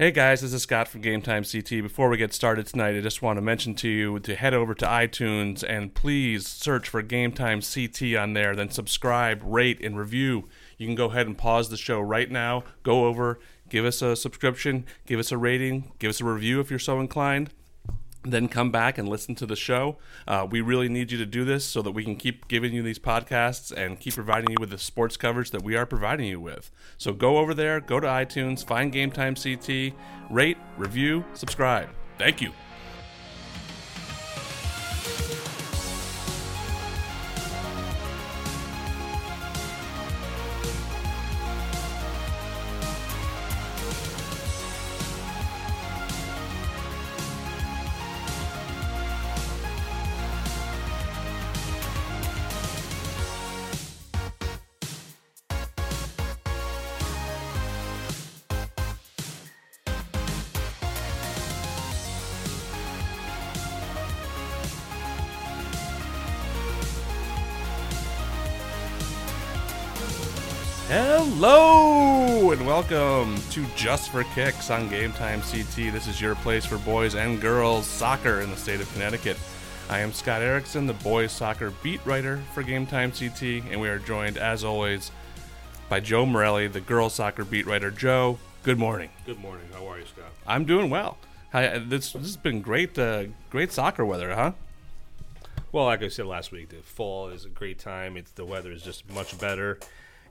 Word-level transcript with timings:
Hey 0.00 0.12
guys, 0.12 0.42
this 0.42 0.52
is 0.52 0.62
Scott 0.62 0.86
from 0.86 1.00
Game 1.00 1.22
Time 1.22 1.42
CT. 1.42 1.70
Before 1.70 2.08
we 2.08 2.18
get 2.18 2.32
started 2.32 2.68
tonight, 2.68 2.96
I 2.96 3.00
just 3.00 3.20
want 3.20 3.36
to 3.36 3.40
mention 3.40 3.74
to 3.74 3.88
you 3.88 4.20
to 4.20 4.36
head 4.36 4.54
over 4.54 4.72
to 4.72 4.86
iTunes 4.86 5.64
and 5.68 5.92
please 5.92 6.46
search 6.46 6.88
for 6.88 7.02
Game 7.02 7.32
Time 7.32 7.60
CT 7.60 8.14
on 8.14 8.32
there. 8.32 8.54
Then 8.54 8.70
subscribe, 8.70 9.42
rate, 9.42 9.84
and 9.84 9.98
review. 9.98 10.48
You 10.76 10.86
can 10.86 10.94
go 10.94 11.06
ahead 11.06 11.26
and 11.26 11.36
pause 11.36 11.68
the 11.68 11.76
show 11.76 12.00
right 12.00 12.30
now. 12.30 12.62
Go 12.84 13.06
over, 13.06 13.40
give 13.70 13.84
us 13.84 14.00
a 14.00 14.14
subscription, 14.14 14.86
give 15.04 15.18
us 15.18 15.32
a 15.32 15.36
rating, 15.36 15.90
give 15.98 16.10
us 16.10 16.20
a 16.20 16.24
review 16.24 16.60
if 16.60 16.70
you're 16.70 16.78
so 16.78 17.00
inclined 17.00 17.50
then 18.32 18.48
come 18.48 18.70
back 18.70 18.98
and 18.98 19.08
listen 19.08 19.34
to 19.36 19.46
the 19.46 19.56
show. 19.56 19.96
Uh, 20.26 20.46
we 20.48 20.60
really 20.60 20.88
need 20.88 21.10
you 21.10 21.18
to 21.18 21.26
do 21.26 21.44
this 21.44 21.64
so 21.64 21.82
that 21.82 21.92
we 21.92 22.04
can 22.04 22.16
keep 22.16 22.48
giving 22.48 22.72
you 22.72 22.82
these 22.82 22.98
podcasts 22.98 23.72
and 23.72 24.00
keep 24.00 24.14
providing 24.14 24.50
you 24.50 24.56
with 24.60 24.70
the 24.70 24.78
sports 24.78 25.16
coverage 25.16 25.50
that 25.50 25.62
we 25.62 25.76
are 25.76 25.86
providing 25.86 26.26
you 26.26 26.40
with. 26.40 26.70
So 26.96 27.12
go 27.12 27.38
over 27.38 27.54
there, 27.54 27.80
go 27.80 28.00
to 28.00 28.06
iTunes, 28.06 28.64
find 28.64 28.92
Game 28.92 29.10
Time 29.10 29.34
CT, 29.34 29.92
rate, 30.30 30.58
review, 30.76 31.24
subscribe. 31.34 31.88
Thank 32.18 32.40
you. 32.40 32.52
Hello 70.88 72.50
and 72.50 72.66
welcome 72.66 73.36
to 73.50 73.66
Just 73.76 74.10
for 74.10 74.24
Kicks 74.24 74.70
on 74.70 74.88
Game 74.88 75.12
Time 75.12 75.42
CT. 75.42 75.92
This 75.92 76.06
is 76.06 76.18
your 76.18 76.34
place 76.36 76.64
for 76.64 76.78
boys 76.78 77.14
and 77.14 77.42
girls 77.42 77.84
soccer 77.86 78.40
in 78.40 78.50
the 78.50 78.56
state 78.56 78.80
of 78.80 78.90
Connecticut. 78.94 79.36
I 79.90 79.98
am 79.98 80.14
Scott 80.14 80.40
Erickson, 80.40 80.86
the 80.86 80.94
boys 80.94 81.30
soccer 81.30 81.74
beat 81.82 82.00
writer 82.06 82.40
for 82.54 82.62
Game 82.62 82.86
Time 82.86 83.12
CT, 83.12 83.42
and 83.70 83.82
we 83.82 83.90
are 83.90 83.98
joined, 83.98 84.38
as 84.38 84.64
always, 84.64 85.10
by 85.90 86.00
Joe 86.00 86.24
Morelli, 86.24 86.68
the 86.68 86.80
girls 86.80 87.12
soccer 87.12 87.44
beat 87.44 87.66
writer. 87.66 87.90
Joe, 87.90 88.38
good 88.62 88.78
morning. 88.78 89.10
Good 89.26 89.40
morning. 89.40 89.66
How 89.74 89.86
are 89.88 89.98
you, 89.98 90.06
Scott? 90.06 90.32
I'm 90.46 90.64
doing 90.64 90.88
well. 90.88 91.18
Hi, 91.52 91.80
this, 91.80 92.12
this 92.12 92.22
has 92.22 92.38
been 92.38 92.62
great, 92.62 92.98
uh, 92.98 93.24
great 93.50 93.72
soccer 93.72 94.06
weather, 94.06 94.34
huh? 94.34 94.52
Well, 95.70 95.84
like 95.84 96.02
I 96.02 96.08
said 96.08 96.24
last 96.24 96.50
week, 96.50 96.70
the 96.70 96.76
fall 96.76 97.28
is 97.28 97.44
a 97.44 97.50
great 97.50 97.78
time. 97.78 98.16
It's 98.16 98.30
the 98.30 98.46
weather 98.46 98.72
is 98.72 98.80
just 98.80 99.06
much 99.12 99.38
better, 99.38 99.78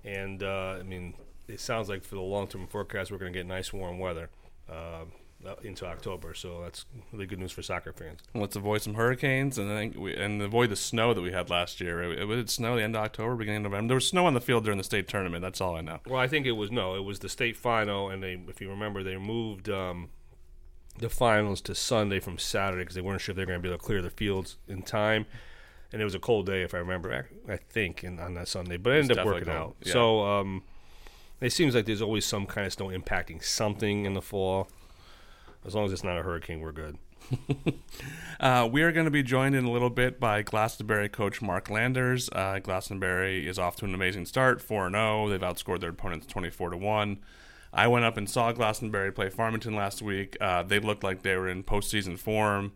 and 0.04 0.44
uh, 0.44 0.78
I 0.80 0.84
mean, 0.84 1.14
it 1.48 1.60
sounds 1.60 1.90
like 1.90 2.04
for 2.04 2.16
the 2.16 2.22
long-term 2.22 2.68
forecast, 2.68 3.12
we're 3.12 3.18
going 3.18 3.34
to 3.34 3.40
get 3.40 3.46
nice 3.46 3.72
warm 3.72 4.00
weather 4.00 4.30
uh, 4.70 5.06
into 5.64 5.86
October. 5.86 6.34
So 6.34 6.62
that's 6.62 6.86
really 7.12 7.26
good 7.26 7.40
news 7.40 7.52
for 7.52 7.62
soccer 7.62 7.94
fans. 7.94 8.20
Let's 8.34 8.56
avoid 8.56 8.82
some 8.82 8.96
hurricanes 8.96 9.58
and 9.58 9.72
I 9.72 9.76
think 9.76 9.98
we, 9.98 10.16
and 10.16 10.42
avoid 10.42 10.70
the 10.70 10.76
snow 10.76 11.14
that 11.14 11.22
we 11.22 11.32
had 11.32 11.50
last 11.50 11.80
year. 11.80 12.04
It, 12.04 12.20
it 12.20 12.26
would 12.26 12.50
snow 12.50 12.76
the 12.76 12.84
end 12.84 12.96
of 12.96 13.04
October, 13.04 13.36
beginning 13.36 13.66
of 13.66 13.72
November. 13.72 13.90
There 13.90 13.96
was 13.96 14.08
snow 14.08 14.26
on 14.26 14.34
the 14.34 14.42
field 14.42 14.64
during 14.64 14.78
the 14.78 14.84
state 14.84 15.08
tournament. 15.08 15.42
That's 15.42 15.62
all 15.62 15.76
I 15.76 15.82
know. 15.82 16.00
Well, 16.08 16.20
I 16.20 16.28
think 16.28 16.46
it 16.46 16.54
was 16.54 16.72
no, 16.72 16.96
it 16.96 17.04
was 17.04 17.20
the 17.20 17.30
state 17.30 17.56
final, 17.56 18.10
and 18.10 18.22
they, 18.22 18.42
if 18.48 18.62
you 18.62 18.70
remember, 18.70 19.04
they 19.04 19.18
moved 19.18 19.70
um, 19.70 20.10
the 21.00 21.10
finals 21.10 21.62
to 21.62 21.76
Sunday 21.76 22.20
from 22.20 22.38
Saturday 22.38 22.82
because 22.82 22.96
they 22.96 23.02
weren't 23.02 23.22
sure 23.22 23.34
if 23.34 23.38
they 23.38 23.44
were 23.44 23.48
going 23.48 23.60
to 23.60 23.64
be 23.64 23.70
able 23.70 23.78
to 23.78 23.86
clear 23.86 24.02
the 24.02 24.10
fields 24.10 24.58
in 24.68 24.82
time. 24.82 25.26
And 25.92 26.02
it 26.02 26.06
was 26.06 26.16
a 26.16 26.20
cold 26.20 26.46
day, 26.46 26.64
if 26.64 26.74
I 26.74 26.80
remember, 26.80 27.28
I 27.48 27.56
think, 27.58 28.04
in, 28.04 28.20
on 28.20 28.34
that 28.34 28.48
Sunday, 28.48 28.78
but 28.78 28.94
it 28.94 29.00
ended 29.00 29.18
up 29.20 29.26
working 29.26 29.46
cold, 29.46 29.58
out. 29.58 29.76
yeah. 29.82 29.94
So 29.94 30.26
um, 30.26 30.64
it 31.40 31.52
seems 31.52 31.76
like 31.76 31.86
there's 31.86 32.02
always 32.02 32.26
some 32.26 32.46
kind 32.46 32.68
of 32.68 32.74
snow 32.74 32.88
impacting 32.88 33.44
something 33.44 34.06
in 34.06 34.14
the 34.14 34.22
fall. 34.22 34.68
As 35.66 35.76
long 35.76 35.86
as 35.86 35.94
it's 35.94 36.04
not 36.04 36.18
a 36.18 36.24
hurricane, 36.24 36.62
we're 36.62 36.72
good. 36.72 36.98
Uh, 38.40 38.70
we 38.72 38.84
are 38.84 38.92
going 38.92 39.06
to 39.06 39.12
be 39.12 39.24
joined 39.24 39.56
in 39.56 39.66
a 39.66 39.72
little 39.72 39.90
bit 39.90 40.20
by 40.20 40.44
Glastonbury 40.44 41.10
coach 41.10 41.42
Mark 41.42 41.72
Landers. 41.72 42.30
Uh, 42.32 42.60
Glastonbury 42.60 43.48
is 43.48 43.58
off 43.58 43.76
to 43.78 43.86
an 43.86 43.96
amazing 43.96 44.28
start, 44.28 44.62
four 44.62 44.88
zero. 44.92 45.28
They've 45.28 45.42
outscored 45.42 45.80
their 45.80 45.90
opponents 45.90 46.28
twenty 46.28 46.52
four 46.52 46.70
to 46.70 46.78
one. 46.78 47.18
I 47.74 47.88
went 47.88 48.06
up 48.06 48.16
and 48.16 48.30
saw 48.30 48.52
Glastonbury 48.52 49.12
play 49.12 49.30
Farmington 49.30 49.76
last 49.76 50.04
week. 50.04 50.38
Uh, 50.40 50.62
they 50.62 50.80
looked 50.80 51.04
like 51.04 51.24
they 51.24 51.36
were 51.36 51.50
in 51.50 51.64
postseason 51.64 52.20
form. 52.20 52.74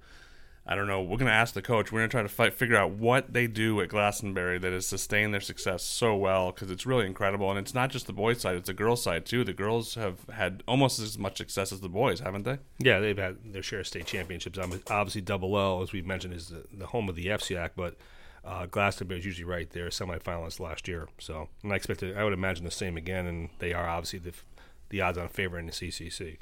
I 0.72 0.76
don't 0.76 0.88
know. 0.88 1.02
We're 1.02 1.18
going 1.18 1.28
to 1.28 1.34
ask 1.34 1.54
the 1.54 1.62
coach. 1.62 1.92
We're 1.92 2.00
going 2.00 2.10
to 2.10 2.14
try 2.14 2.22
to 2.22 2.30
fight, 2.30 2.54
figure 2.54 2.78
out 2.78 2.92
what 2.92 3.34
they 3.34 3.46
do 3.46 3.82
at 3.82 3.90
Glastonbury 3.90 4.58
that 4.58 4.72
has 4.72 4.88
sustained 4.88 5.34
their 5.34 5.42
success 5.42 5.84
so 5.84 6.16
well 6.16 6.54
because 6.54 6.72
it's 6.72 6.86
really 6.86 7.06
incredible. 7.06 7.50
And 7.50 7.60
it's 7.60 7.74
not 7.74 7.90
just 7.90 8.08
the 8.08 8.14
boys' 8.14 8.40
side; 8.40 8.56
it's 8.56 8.68
the 8.68 8.74
girls' 8.74 9.04
side 9.04 9.26
too. 9.26 9.44
The 9.44 9.52
girls 9.52 9.96
have 9.96 10.24
had 10.34 10.64
almost 10.70 10.98
as 11.00 11.18
much 11.18 11.40
success 11.40 11.74
as 11.74 11.82
the 11.82 11.90
boys, 11.90 12.22
haven't 12.22 12.44
they? 12.44 12.60
Yeah, 12.80 13.02
they've 13.02 13.18
had 13.18 13.52
their 13.52 13.62
share 13.62 13.82
of 13.82 13.88
state 13.88 14.06
championships. 14.06 14.58
Obviously, 14.90 15.20
Double 15.20 15.60
L, 15.60 15.82
as 15.82 15.92
we 15.92 16.02
mentioned, 16.04 16.34
is 16.34 16.48
the, 16.48 16.64
the 16.72 16.86
home 16.86 17.10
of 17.10 17.16
the 17.16 17.26
FCIAC, 17.26 17.72
but 17.76 17.98
uh, 18.46 18.66
Glastonbury 18.66 19.20
is 19.20 19.26
usually 19.26 19.44
right 19.44 19.70
there, 19.72 19.90
semifinalists 19.90 20.62
last 20.62 20.88
year. 20.88 21.10
So, 21.20 21.50
and 21.64 21.74
I 21.74 21.76
expect, 21.76 22.02
it, 22.02 22.16
I 22.16 22.24
would 22.24 22.32
imagine 22.32 22.64
the 22.64 22.72
same 22.72 22.96
again, 22.96 23.26
and 23.26 23.50
they 23.60 23.74
are 23.74 23.90
obviously 23.90 24.20
the 24.20 24.32
the 24.88 25.02
odds-on 25.02 25.28
favorite 25.28 25.60
in 25.60 25.66
the 25.66 25.74
CCC. 25.74 26.38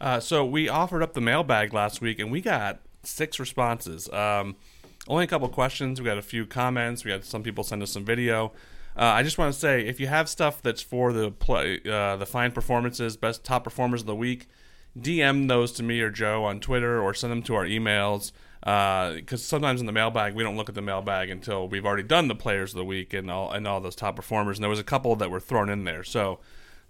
Uh, 0.00 0.20
so 0.20 0.44
we 0.44 0.68
offered 0.68 1.02
up 1.02 1.14
the 1.14 1.20
mailbag 1.20 1.72
last 1.72 2.00
week, 2.00 2.20
and 2.20 2.30
we 2.30 2.40
got 2.40 2.80
six 3.06 3.38
responses. 3.38 4.08
Um, 4.12 4.56
only 5.08 5.24
a 5.24 5.26
couple 5.26 5.48
questions. 5.48 6.00
We 6.00 6.06
got 6.06 6.18
a 6.18 6.22
few 6.22 6.46
comments. 6.46 7.04
We 7.04 7.10
had 7.10 7.24
some 7.24 7.42
people 7.42 7.64
send 7.64 7.82
us 7.82 7.92
some 7.92 8.04
video. 8.04 8.52
Uh, 8.96 9.04
I 9.04 9.22
just 9.22 9.36
want 9.36 9.52
to 9.52 9.58
say, 9.58 9.86
if 9.86 10.00
you 10.00 10.06
have 10.06 10.28
stuff 10.28 10.62
that's 10.62 10.82
for 10.82 11.12
the 11.12 11.30
play, 11.30 11.80
uh, 11.88 12.16
the 12.16 12.26
fine 12.26 12.52
performances, 12.52 13.16
best 13.16 13.44
top 13.44 13.64
performers 13.64 14.00
of 14.00 14.06
the 14.06 14.16
week, 14.16 14.48
DM 14.98 15.48
those 15.48 15.72
to 15.72 15.82
me 15.82 16.00
or 16.00 16.10
Joe 16.10 16.44
on 16.44 16.60
Twitter, 16.60 17.00
or 17.00 17.12
send 17.12 17.30
them 17.30 17.42
to 17.42 17.54
our 17.54 17.66
emails. 17.66 18.32
Because 18.60 19.44
sometimes 19.44 19.80
in 19.80 19.86
the 19.86 19.92
mailbag, 19.92 20.34
we 20.34 20.42
don't 20.42 20.56
look 20.56 20.68
at 20.68 20.74
the 20.74 20.82
mailbag 20.82 21.30
until 21.30 21.68
we've 21.68 21.84
already 21.84 22.02
done 22.02 22.26
the 22.26 22.34
players 22.34 22.72
of 22.72 22.78
the 22.78 22.84
week 22.84 23.12
and 23.12 23.30
all 23.30 23.52
and 23.52 23.68
all 23.68 23.80
those 23.80 23.94
top 23.94 24.16
performers. 24.16 24.56
And 24.56 24.64
there 24.64 24.70
was 24.70 24.80
a 24.80 24.84
couple 24.84 25.14
that 25.16 25.30
were 25.30 25.40
thrown 25.40 25.68
in 25.68 25.84
there, 25.84 26.02
so 26.02 26.40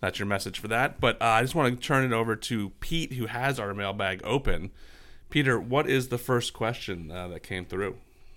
that's 0.00 0.18
your 0.18 0.26
message 0.26 0.58
for 0.58 0.68
that. 0.68 1.00
But 1.00 1.20
uh, 1.20 1.26
I 1.26 1.42
just 1.42 1.54
want 1.54 1.74
to 1.74 1.86
turn 1.86 2.04
it 2.04 2.14
over 2.14 2.36
to 2.36 2.70
Pete, 2.80 3.14
who 3.14 3.26
has 3.26 3.58
our 3.58 3.74
mailbag 3.74 4.20
open. 4.24 4.70
Peter, 5.30 5.58
what 5.58 5.88
is 5.88 6.08
the 6.08 6.18
first 6.18 6.52
question 6.52 7.10
uh, 7.10 7.28
that 7.28 7.42
came 7.42 7.64
through? 7.64 7.96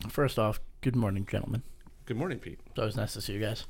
First 0.09 0.39
off, 0.39 0.59
good 0.81 0.95
morning, 0.95 1.27
gentlemen. 1.29 1.63
Good 2.05 2.17
morning, 2.17 2.39
Pete. 2.39 2.59
It's 2.67 2.79
always 2.79 2.97
nice 2.97 3.13
to 3.13 3.22
see 3.22 3.33
you 3.33 3.39
guys. 3.39 3.66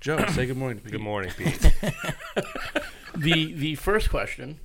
Joe, 0.00 0.24
say 0.30 0.46
good 0.46 0.56
morning 0.56 0.78
to 0.78 0.84
Pete. 0.84 0.92
Good 0.92 1.00
morning, 1.00 1.30
Pete. 1.36 1.60
the 3.16 3.52
The 3.52 3.74
first 3.76 4.10
question 4.10 4.58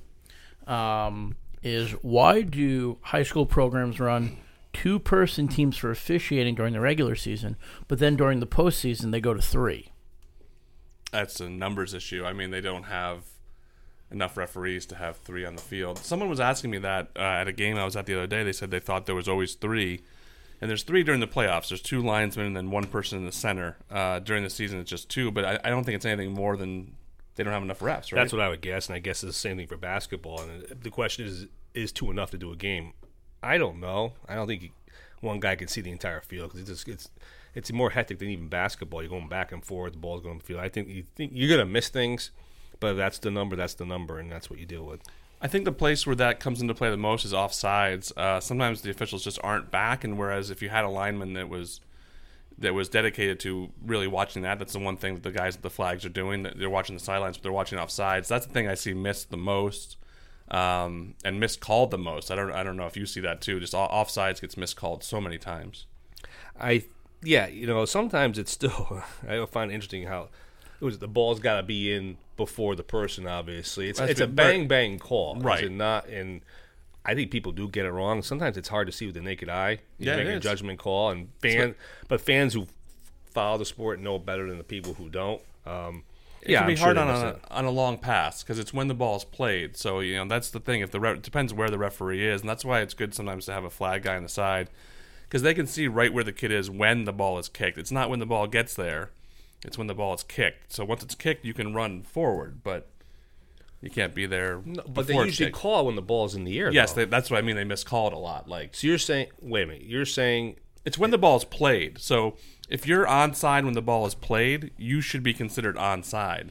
um, 0.66 1.36
is 1.62 1.92
why 2.02 2.42
do 2.42 2.98
high 3.02 3.22
school 3.22 3.46
programs 3.46 4.00
run 4.00 4.38
two 4.72 4.98
person 4.98 5.48
teams 5.48 5.76
for 5.76 5.90
officiating 5.90 6.54
during 6.54 6.72
the 6.72 6.80
regular 6.80 7.14
season, 7.14 7.56
but 7.86 7.98
then 7.98 8.16
during 8.16 8.40
the 8.40 8.46
postseason 8.46 9.12
they 9.12 9.20
go 9.20 9.34
to 9.34 9.42
three? 9.42 9.92
That's 11.12 11.40
a 11.40 11.48
numbers 11.48 11.94
issue. 11.94 12.24
I 12.24 12.32
mean, 12.32 12.50
they 12.50 12.60
don't 12.60 12.84
have 12.84 13.24
enough 14.10 14.36
referees 14.36 14.86
to 14.86 14.94
have 14.96 15.18
three 15.18 15.44
on 15.44 15.54
the 15.54 15.62
field. 15.62 15.98
Someone 15.98 16.28
was 16.28 16.40
asking 16.40 16.70
me 16.70 16.78
that 16.78 17.08
uh, 17.16 17.20
at 17.20 17.48
a 17.48 17.52
game 17.52 17.76
I 17.76 17.84
was 17.84 17.96
at 17.96 18.06
the 18.06 18.14
other 18.14 18.26
day. 18.26 18.42
They 18.42 18.52
said 18.52 18.70
they 18.70 18.80
thought 18.80 19.06
there 19.06 19.14
was 19.14 19.28
always 19.28 19.54
three, 19.54 20.00
and 20.60 20.70
there's 20.70 20.82
three 20.82 21.02
during 21.02 21.20
the 21.20 21.26
playoffs. 21.26 21.68
There's 21.68 21.82
two 21.82 22.00
linesmen 22.02 22.46
and 22.46 22.56
then 22.56 22.70
one 22.70 22.84
person 22.84 23.18
in 23.18 23.26
the 23.26 23.32
center. 23.32 23.76
Uh, 23.90 24.18
during 24.18 24.42
the 24.42 24.50
season, 24.50 24.80
it's 24.80 24.90
just 24.90 25.08
two. 25.08 25.30
But 25.30 25.44
I, 25.44 25.58
I 25.64 25.70
don't 25.70 25.84
think 25.84 25.96
it's 25.96 26.06
anything 26.06 26.32
more 26.32 26.56
than 26.56 26.94
they 27.34 27.44
don't 27.44 27.52
have 27.52 27.62
enough 27.62 27.80
refs. 27.80 28.12
Right? 28.12 28.14
That's 28.14 28.32
what 28.32 28.42
I 28.42 28.48
would 28.48 28.62
guess, 28.62 28.88
and 28.88 28.96
I 28.96 28.98
guess 28.98 29.22
it's 29.22 29.34
the 29.34 29.40
same 29.40 29.56
thing 29.56 29.66
for 29.66 29.76
basketball. 29.76 30.40
And 30.40 30.64
the 30.82 30.90
question 30.90 31.26
is, 31.26 31.46
is 31.74 31.92
two 31.92 32.10
enough 32.10 32.30
to 32.32 32.38
do 32.38 32.52
a 32.52 32.56
game? 32.56 32.92
I 33.42 33.58
don't 33.58 33.78
know. 33.78 34.14
I 34.28 34.34
don't 34.34 34.48
think 34.48 34.72
one 35.20 35.38
guy 35.40 35.54
can 35.54 35.68
see 35.68 35.80
the 35.80 35.90
entire 35.92 36.20
field 36.20 36.52
because 36.52 36.68
it's 36.68 36.84
just, 36.84 36.88
it's 36.88 37.10
it's 37.54 37.72
more 37.72 37.90
hectic 37.90 38.18
than 38.18 38.28
even 38.28 38.48
basketball. 38.48 39.02
You're 39.02 39.10
going 39.10 39.28
back 39.28 39.52
and 39.52 39.64
forth, 39.64 39.92
the 39.92 39.98
ball's 39.98 40.22
going 40.22 40.38
to 40.38 40.42
the 40.44 40.46
field. 40.46 40.60
I 40.60 40.68
think 40.68 40.88
you 40.88 41.02
think 41.02 41.32
you're 41.34 41.48
going 41.48 41.60
to 41.60 41.66
miss 41.66 41.88
things, 41.88 42.30
but 42.80 42.94
that's 42.94 43.18
the 43.18 43.30
number. 43.30 43.56
That's 43.56 43.74
the 43.74 43.86
number, 43.86 44.18
and 44.18 44.30
that's 44.30 44.50
what 44.50 44.58
you 44.58 44.66
deal 44.66 44.84
with. 44.84 45.02
I 45.40 45.46
think 45.46 45.64
the 45.64 45.72
place 45.72 46.06
where 46.06 46.16
that 46.16 46.40
comes 46.40 46.60
into 46.60 46.74
play 46.74 46.90
the 46.90 46.96
most 46.96 47.24
is 47.24 47.32
offsides. 47.32 48.16
Uh, 48.16 48.40
sometimes 48.40 48.82
the 48.82 48.90
officials 48.90 49.22
just 49.22 49.38
aren't 49.42 49.70
back, 49.70 50.02
and 50.04 50.18
whereas 50.18 50.50
if 50.50 50.62
you 50.62 50.68
had 50.68 50.84
a 50.84 50.88
lineman 50.88 51.34
that 51.34 51.48
was 51.48 51.80
that 52.60 52.74
was 52.74 52.88
dedicated 52.88 53.38
to 53.38 53.70
really 53.86 54.08
watching 54.08 54.42
that, 54.42 54.58
that's 54.58 54.72
the 54.72 54.80
one 54.80 54.96
thing 54.96 55.14
that 55.14 55.22
the 55.22 55.30
guys 55.30 55.54
at 55.54 55.62
the 55.62 55.70
flags 55.70 56.04
are 56.04 56.10
doing. 56.10 56.42
That 56.42 56.58
they're 56.58 56.70
watching 56.70 56.96
the 56.96 57.02
sidelines, 57.02 57.36
but 57.36 57.44
they're 57.44 57.52
watching 57.52 57.78
offsides. 57.78 58.26
That's 58.26 58.46
the 58.46 58.52
thing 58.52 58.66
I 58.66 58.74
see 58.74 58.94
missed 58.94 59.30
the 59.30 59.36
most, 59.36 59.96
um, 60.50 61.14
and 61.24 61.38
miscalled 61.38 61.92
the 61.92 61.98
most. 61.98 62.32
I 62.32 62.34
don't 62.34 62.50
I 62.50 62.64
don't 62.64 62.76
know 62.76 62.86
if 62.86 62.96
you 62.96 63.06
see 63.06 63.20
that 63.20 63.40
too. 63.40 63.60
Just 63.60 63.74
offsides 63.74 64.40
gets 64.40 64.56
miscalled 64.56 65.04
so 65.04 65.20
many 65.20 65.38
times. 65.38 65.86
I 66.58 66.84
yeah, 67.22 67.46
you 67.46 67.66
know, 67.66 67.84
sometimes 67.84 68.38
it's 68.38 68.50
still 68.50 69.02
I 69.28 69.44
find 69.46 69.70
it 69.70 69.74
interesting 69.74 70.04
how 70.04 70.30
was 70.86 70.98
the 70.98 71.08
ball's 71.08 71.40
got 71.40 71.56
to 71.56 71.62
be 71.62 71.92
in 71.92 72.16
before 72.36 72.74
the 72.76 72.82
person. 72.82 73.26
Obviously, 73.26 73.88
it's 73.88 73.98
That's 73.98 74.12
it's 74.12 74.20
a 74.20 74.26
bang 74.26 74.68
bang 74.68 74.98
call, 74.98 75.36
is 75.38 75.42
Right. 75.44 75.64
it 75.64 75.72
not 75.72 76.08
and. 76.08 76.42
I 77.04 77.14
think 77.14 77.30
people 77.30 77.52
do 77.52 77.68
get 77.68 77.86
it 77.86 77.90
wrong. 77.90 78.20
Sometimes 78.22 78.58
it's 78.58 78.68
hard 78.68 78.86
to 78.86 78.92
see 78.92 79.06
with 79.06 79.14
the 79.14 79.22
naked 79.22 79.48
eye. 79.48 79.78
You 79.98 80.10
Yeah, 80.10 80.16
make 80.16 80.28
a 80.28 80.40
judgment 80.40 80.78
call, 80.78 81.08
and 81.08 81.28
fan, 81.40 81.74
but 82.06 82.20
fans 82.20 82.52
who 82.52 82.66
follow 83.32 83.56
the 83.56 83.64
sport 83.64 83.98
know 83.98 84.18
better 84.18 84.46
than 84.46 84.58
the 84.58 84.64
people 84.64 84.92
who 84.92 85.08
don't. 85.08 85.40
Um, 85.64 86.02
It 86.42 86.50
yeah, 86.50 86.58
can 86.58 86.66
be 86.66 86.72
I'm 86.74 86.78
hard 86.78 86.96
they 86.98 87.00
on 87.00 87.08
a, 87.08 87.38
on 87.50 87.64
a 87.64 87.70
long 87.70 87.96
pass 87.96 88.42
because 88.42 88.58
it's 88.58 88.74
when 88.74 88.88
the 88.88 88.94
ball's 88.94 89.24
played. 89.24 89.74
So 89.78 90.00
you 90.00 90.16
know 90.16 90.26
that's 90.26 90.50
the 90.50 90.60
thing. 90.60 90.82
If 90.82 90.90
the 90.90 91.00
re- 91.00 91.12
it 91.12 91.22
depends 91.22 91.54
where 91.54 91.70
the 91.70 91.78
referee 91.78 92.26
is, 92.26 92.42
and 92.42 92.50
that's 92.50 92.64
why 92.64 92.80
it's 92.80 92.92
good 92.92 93.14
sometimes 93.14 93.46
to 93.46 93.52
have 93.54 93.64
a 93.64 93.70
flag 93.70 94.02
guy 94.02 94.16
on 94.16 94.22
the 94.22 94.28
side 94.28 94.68
because 95.28 95.40
they 95.40 95.54
can 95.54 95.66
see 95.66 95.88
right 95.88 96.12
where 96.12 96.24
the 96.24 96.32
kid 96.32 96.52
is 96.52 96.68
when 96.68 97.04
the 97.06 97.12
ball 97.14 97.38
is 97.38 97.48
kicked. 97.48 97.78
It's 97.78 97.92
not 97.92 98.10
when 98.10 98.18
the 98.18 98.26
ball 98.26 98.46
gets 98.48 98.74
there; 98.74 99.12
it's 99.64 99.76
when 99.76 99.86
the 99.86 99.94
ball 99.94 100.14
is 100.14 100.22
kicked. 100.22 100.72
So 100.72 100.84
once 100.84 101.02
it's 101.02 101.14
kicked, 101.14 101.44
you 101.44 101.54
can 101.54 101.74
run 101.74 102.02
forward, 102.02 102.62
but 102.62 102.90
you 103.80 103.90
can't 103.90 104.14
be 104.14 104.26
there. 104.26 104.58
But 104.58 105.06
they 105.06 105.14
usually 105.14 105.50
call 105.50 105.86
when 105.86 105.96
the 105.96 106.02
ball's 106.02 106.34
in 106.34 106.44
the 106.44 106.58
air. 106.58 106.70
Yes, 106.70 106.92
they, 106.92 107.04
that's 107.04 107.30
what 107.30 107.38
I 107.38 107.42
mean. 107.42 107.56
They 107.56 107.64
miscall 107.64 108.08
it 108.08 108.12
a 108.12 108.18
lot. 108.18 108.48
Like 108.48 108.74
so 108.74 108.86
you're 108.86 108.98
saying, 108.98 109.28
wait 109.40 109.62
a 109.62 109.66
minute, 109.66 109.82
you're 109.82 110.04
saying 110.04 110.56
It's 110.84 110.98
when 110.98 111.10
the 111.10 111.18
ball's 111.18 111.44
played. 111.44 111.98
So 111.98 112.36
if 112.68 112.86
you're 112.86 113.06
onside 113.06 113.64
when 113.64 113.74
the 113.74 113.82
ball 113.82 114.06
is 114.06 114.14
played, 114.14 114.72
you 114.76 115.00
should 115.00 115.22
be 115.22 115.34
considered 115.34 115.76
onside. 115.76 116.50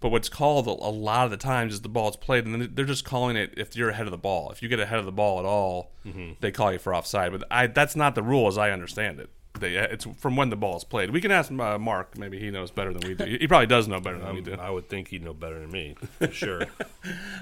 But 0.00 0.10
what's 0.10 0.28
called 0.28 0.66
a, 0.66 0.70
a 0.70 0.92
lot 0.92 1.24
of 1.24 1.30
the 1.30 1.36
times 1.36 1.74
is 1.74 1.80
the 1.82 1.88
ball's 1.88 2.16
played, 2.16 2.46
and 2.46 2.54
then 2.54 2.70
they're 2.74 2.84
just 2.84 3.04
calling 3.04 3.36
it 3.36 3.54
if 3.56 3.76
you're 3.76 3.90
ahead 3.90 4.06
of 4.06 4.10
the 4.10 4.18
ball. 4.18 4.50
If 4.50 4.62
you 4.62 4.68
get 4.68 4.80
ahead 4.80 4.98
of 4.98 5.04
the 5.04 5.12
ball 5.12 5.38
at 5.38 5.44
all, 5.44 5.92
mm-hmm. 6.04 6.32
they 6.40 6.50
call 6.50 6.72
you 6.72 6.78
for 6.78 6.94
offside. 6.94 7.32
But 7.32 7.44
I, 7.50 7.68
that's 7.68 7.96
not 7.96 8.14
the 8.14 8.22
rule 8.22 8.46
as 8.48 8.58
I 8.58 8.70
understand 8.70 9.20
it. 9.20 9.30
They, 9.58 9.74
it's 9.74 10.06
from 10.16 10.36
when 10.36 10.50
the 10.50 10.56
ball 10.56 10.76
is 10.76 10.84
played. 10.84 11.10
We 11.10 11.20
can 11.20 11.30
ask 11.30 11.50
uh, 11.50 11.78
Mark. 11.78 12.16
Maybe 12.16 12.38
he 12.38 12.50
knows 12.50 12.70
better 12.70 12.92
than 12.92 13.06
we 13.06 13.14
do. 13.14 13.24
He 13.24 13.46
probably 13.46 13.66
does 13.66 13.88
know 13.88 14.00
better 14.00 14.18
than 14.18 14.34
we 14.34 14.40
do. 14.40 14.54
I 14.54 14.70
would 14.70 14.88
think 14.88 15.08
he'd 15.08 15.24
know 15.24 15.34
better 15.34 15.58
than 15.58 15.70
me, 15.70 15.96
for 16.18 16.30
sure. 16.30 16.62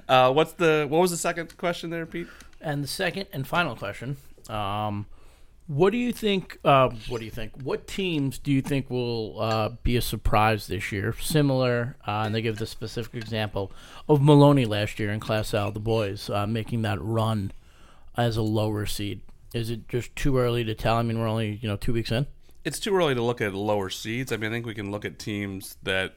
Uh, 0.08 0.32
what's 0.32 0.52
the 0.52 0.86
what 0.88 1.00
was 1.00 1.10
the 1.10 1.16
second 1.16 1.56
question 1.58 1.90
there, 1.90 2.06
Pete? 2.06 2.26
And 2.60 2.82
the 2.82 2.88
second 2.88 3.26
and 3.32 3.46
final 3.46 3.76
question: 3.76 4.16
um, 4.48 5.06
What 5.66 5.90
do 5.90 5.98
you 5.98 6.12
think? 6.12 6.58
Uh, 6.64 6.90
what 7.08 7.18
do 7.18 7.24
you 7.24 7.30
think? 7.30 7.52
What 7.62 7.86
teams 7.86 8.38
do 8.38 8.52
you 8.52 8.62
think 8.62 8.88
will 8.90 9.40
uh, 9.40 9.68
be 9.82 9.96
a 9.96 10.02
surprise 10.02 10.66
this 10.66 10.90
year? 10.90 11.14
Similar, 11.20 11.96
uh, 12.06 12.22
and 12.24 12.34
they 12.34 12.42
give 12.42 12.56
the 12.56 12.66
specific 12.66 13.14
example 13.14 13.70
of 14.08 14.22
Maloney 14.22 14.64
last 14.64 14.98
year 14.98 15.10
in 15.12 15.20
Class 15.20 15.52
L, 15.52 15.70
the 15.70 15.78
boys 15.78 16.30
uh, 16.30 16.46
making 16.46 16.82
that 16.82 17.00
run 17.02 17.52
as 18.16 18.36
a 18.36 18.42
lower 18.42 18.86
seed. 18.86 19.20
Is 19.54 19.70
it 19.70 19.88
just 19.88 20.14
too 20.14 20.38
early 20.38 20.64
to 20.64 20.74
tell? 20.74 20.96
I 20.96 21.02
mean, 21.02 21.18
we're 21.18 21.28
only 21.28 21.58
you 21.62 21.68
know 21.68 21.76
two 21.76 21.92
weeks 21.92 22.10
in. 22.10 22.26
it's 22.64 22.78
too 22.78 22.94
early 22.94 23.14
to 23.14 23.22
look 23.22 23.40
at 23.40 23.54
lower 23.54 23.88
seeds. 23.90 24.32
I 24.32 24.36
mean, 24.36 24.50
I 24.50 24.54
think 24.54 24.66
we 24.66 24.74
can 24.74 24.90
look 24.90 25.04
at 25.04 25.18
teams 25.18 25.76
that 25.82 26.16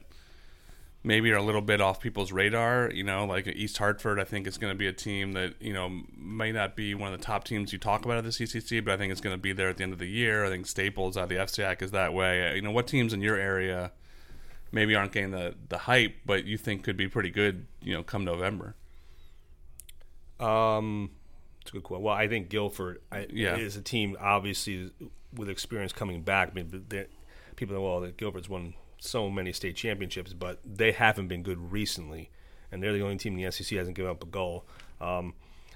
maybe 1.04 1.32
are 1.32 1.36
a 1.36 1.42
little 1.42 1.62
bit 1.62 1.80
off 1.80 1.98
people's 1.98 2.30
radar. 2.30 2.90
You 2.92 3.04
know, 3.04 3.24
like 3.24 3.46
East 3.46 3.78
Hartford. 3.78 4.20
I 4.20 4.24
think 4.24 4.46
is 4.46 4.58
going 4.58 4.72
to 4.72 4.78
be 4.78 4.86
a 4.86 4.92
team 4.92 5.32
that 5.32 5.54
you 5.60 5.72
know 5.72 6.02
may 6.16 6.52
not 6.52 6.76
be 6.76 6.94
one 6.94 7.12
of 7.12 7.18
the 7.18 7.24
top 7.24 7.44
teams 7.44 7.72
you 7.72 7.78
talk 7.78 8.04
about 8.04 8.18
at 8.18 8.24
the 8.24 8.30
CCC, 8.30 8.84
but 8.84 8.92
I 8.94 8.96
think 8.98 9.12
it's 9.12 9.20
going 9.20 9.34
to 9.34 9.40
be 9.40 9.52
there 9.52 9.68
at 9.68 9.78
the 9.78 9.82
end 9.82 9.92
of 9.92 9.98
the 9.98 10.08
year. 10.08 10.44
I 10.44 10.48
think 10.50 10.66
Staples 10.66 11.16
out 11.16 11.24
of 11.24 11.28
the 11.30 11.36
FCAC 11.36 11.80
is 11.82 11.90
that 11.92 12.12
way. 12.12 12.54
You 12.54 12.62
know, 12.62 12.70
what 12.70 12.86
teams 12.86 13.12
in 13.12 13.22
your 13.22 13.36
area 13.36 13.92
maybe 14.72 14.94
aren't 14.94 15.12
getting 15.12 15.30
the 15.30 15.54
the 15.68 15.78
hype, 15.78 16.16
but 16.26 16.44
you 16.44 16.58
think 16.58 16.84
could 16.84 16.96
be 16.98 17.08
pretty 17.08 17.30
good. 17.30 17.66
You 17.82 17.94
know, 17.94 18.02
come 18.02 18.24
November. 18.24 18.74
Um, 20.38 21.10
it's 21.62 21.70
a 21.70 21.72
good 21.72 21.82
question. 21.84 22.02
Well, 22.04 22.14
I 22.14 22.28
think 22.28 22.48
Guilford 22.50 23.00
I, 23.10 23.26
Yeah. 23.32 23.56
is 23.56 23.76
a 23.76 23.82
team, 23.82 24.16
obviously, 24.20 24.90
with 25.34 25.48
experience 25.48 25.92
coming 25.92 26.22
back. 26.22 26.50
I 26.50 26.54
mean, 26.54 26.84
they- 26.88 27.06
people 27.56 27.74
know, 27.74 27.82
well, 27.82 28.00
that 28.00 28.16
Guilford's 28.16 28.48
won 28.48 28.74
so 28.98 29.30
many 29.30 29.52
state 29.52 29.76
championships, 29.76 30.32
but 30.32 30.60
they 30.64 30.92
haven't 30.92 31.28
been 31.28 31.42
good 31.42 31.72
recently. 31.72 32.30
And 32.70 32.82
they're 32.82 32.92
the 32.92 33.02
only 33.02 33.16
team 33.16 33.34
in 33.34 33.38
the 33.38 33.50
SEC 33.50 33.76
hasn't 33.76 33.96
given 33.96 34.10
up 34.10 34.22
a 34.22 34.26
goal. 34.26 34.64
Um, 35.00 35.34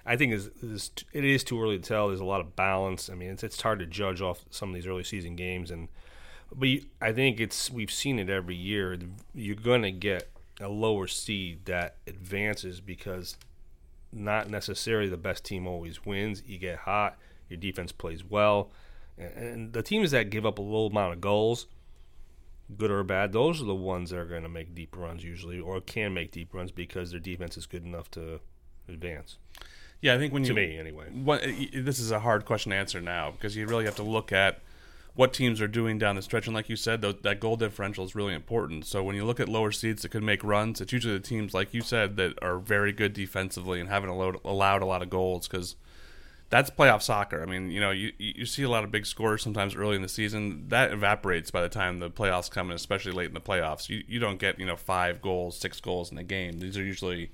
I 0.09 0.17
think 0.17 0.33
is 0.33 0.51
it 1.13 1.25
is 1.25 1.43
too 1.45 1.61
early 1.61 1.79
to 1.79 1.83
tell. 1.83 2.09
There's 2.09 2.21
a 2.21 2.25
lot 2.25 2.41
of 2.41 2.55
balance. 2.55 3.11
I 3.11 3.15
mean, 3.15 3.31
it's 3.31 3.43
it's 3.43 3.61
hard 3.61 3.81
to 3.81 3.87
judge 3.87 4.21
off 4.21 4.45
some 4.51 4.69
of 4.71 4.75
these 4.77 4.87
early 4.87 5.03
season 5.03 5.35
games, 5.35 5.71
and 5.73 5.89
but 6.55 6.69
you, 6.69 6.85
I 7.01 7.13
think 7.13 7.41
it's 7.41 7.71
we've 7.73 7.91
seen 7.91 8.19
it 8.21 8.31
every 8.31 8.55
year. 8.55 8.97
You're 9.35 9.57
going 9.57 9.83
to 9.83 9.91
get 9.91 10.31
a 10.61 10.69
lower 10.69 11.09
seed 11.09 11.65
that 11.65 11.97
advances 12.07 12.81
because 12.81 13.37
not 14.17 14.49
necessarily 14.51 15.09
the 15.09 15.17
best 15.17 15.45
team 15.45 15.67
always 15.67 16.05
wins. 16.05 16.43
You 16.47 16.59
get 16.59 16.79
hot, 16.81 17.17
your 17.49 17.59
defense 17.59 17.93
plays 17.93 18.25
well, 18.25 18.71
and, 19.19 19.73
the 19.73 19.83
teams 19.83 20.11
that 20.11 20.31
give 20.31 20.45
up 20.45 20.59
a 20.59 20.63
little 20.63 20.89
amount 20.89 21.15
of 21.15 21.21
goals, 21.21 21.67
good 22.77 22.91
or 22.91 23.05
bad, 23.05 23.33
those 23.33 23.61
are 23.63 23.67
the 23.67 23.75
ones 23.75 24.11
that 24.11 24.19
are 24.19 24.25
going 24.25 24.43
to 24.43 24.49
make 24.49 24.75
deep 24.75 24.97
runs 24.97 25.23
usually, 25.25 25.61
or 25.61 25.81
can 25.81 26.13
make 26.15 26.33
deep 26.33 26.53
runs 26.53 26.73
because 26.73 27.11
their 27.11 27.21
defense 27.21 27.57
is 27.57 27.67
good 27.67 27.85
enough 27.85 28.11
to 28.13 28.41
advance. 28.89 29.39
Yeah, 30.01 30.15
I 30.15 30.19
think 30.19 30.33
when 30.33 30.43
To 30.43 30.49
you 30.49 30.55
to 30.55 30.61
me, 30.61 30.79
anyway. 30.79 31.07
what, 31.11 31.43
this 31.43 31.99
is 31.99 32.11
a 32.11 32.21
hard 32.21 32.45
question 32.45 32.71
to 32.71 32.77
answer 32.77 33.01
now 33.01 33.31
because 33.31 33.57
you 33.57 33.67
really 33.67 33.87
have 33.87 33.97
to 33.97 34.03
look 34.03 34.33
at 34.33 34.61
what 35.17 35.33
teams 35.33 35.61
are 35.63 35.69
doing 35.69 35.99
down 35.99 36.15
the 36.15 36.23
stretch. 36.23 36.47
And 36.47 36.55
like 36.55 36.69
you 36.69 36.77
said, 36.77 37.01
that 37.01 37.41
goal 37.41 37.57
differential 37.57 38.05
is 38.05 38.15
really 38.15 38.35
important. 38.35 38.85
So 38.85 39.03
when 39.03 39.17
you 39.17 39.25
look 39.25 39.41
at 39.41 39.49
lower 39.49 39.73
seeds 39.73 40.03
that 40.03 40.11
could 40.11 40.23
make 40.23 40.45
runs, 40.45 40.81
it's 40.81 40.93
usually 40.93 41.15
the 41.15 41.21
teams 41.21 41.55
like 41.55 41.73
you 41.73 41.81
said 41.81 42.17
that 42.19 42.35
are 42.43 42.59
very 42.59 42.93
good 42.93 43.15
defensively 43.15 43.81
and 43.81 43.89
haven't 43.89 44.11
allowed, 44.11 44.37
allowed 44.45 44.83
a 44.83 44.87
lot 44.87 45.03
of 45.03 45.09
goals 45.09 45.49
because 45.49 45.75
that's 46.51 46.71
playoff 46.71 47.03
soccer. 47.03 47.43
I 47.43 47.47
mean, 47.47 47.71
you 47.71 47.81
know, 47.81 47.91
you 47.91 48.13
you 48.19 48.47
see 48.47 48.63
a 48.63 48.69
lot 48.69 48.85
of 48.85 48.93
big 48.93 49.07
scores 49.07 49.43
sometimes 49.43 49.75
early 49.75 49.97
in 49.97 50.03
the 50.03 50.09
season. 50.09 50.69
That 50.69 50.93
evaporates 50.93 51.51
by 51.51 51.63
the 51.63 51.69
time 51.69 51.99
the 51.99 52.11
playoffs 52.11 52.51
come, 52.51 52.71
and 52.71 52.79
especially 52.79 53.13
late 53.13 53.29
in 53.29 53.35
the 53.35 53.41
playoffs. 53.41 53.89
You 53.89 54.05
you 54.07 54.21
don't 54.21 54.39
get 54.39 54.61
you 54.61 54.67
know 54.67 54.77
five 54.77 55.21
goals, 55.21 55.57
six 55.59 55.81
goals 55.81 56.13
in 56.13 56.19
a 56.19 56.23
game. 56.23 56.61
These 56.61 56.77
are 56.79 56.85
usually 56.85 57.33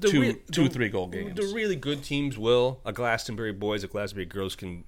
two 0.00 0.20
rea- 0.20 0.40
two 0.52 0.64
the- 0.68 0.70
three 0.70 0.88
goal 0.88 1.08
games. 1.08 1.34
The 1.36 1.52
really 1.54 1.76
good 1.76 2.02
teams 2.02 2.38
will. 2.38 2.80
A 2.86 2.92
Glastonbury 2.92 3.52
boys, 3.52 3.84
a 3.84 3.88
Glastonbury 3.88 4.26
girls 4.26 4.56
can 4.56 4.84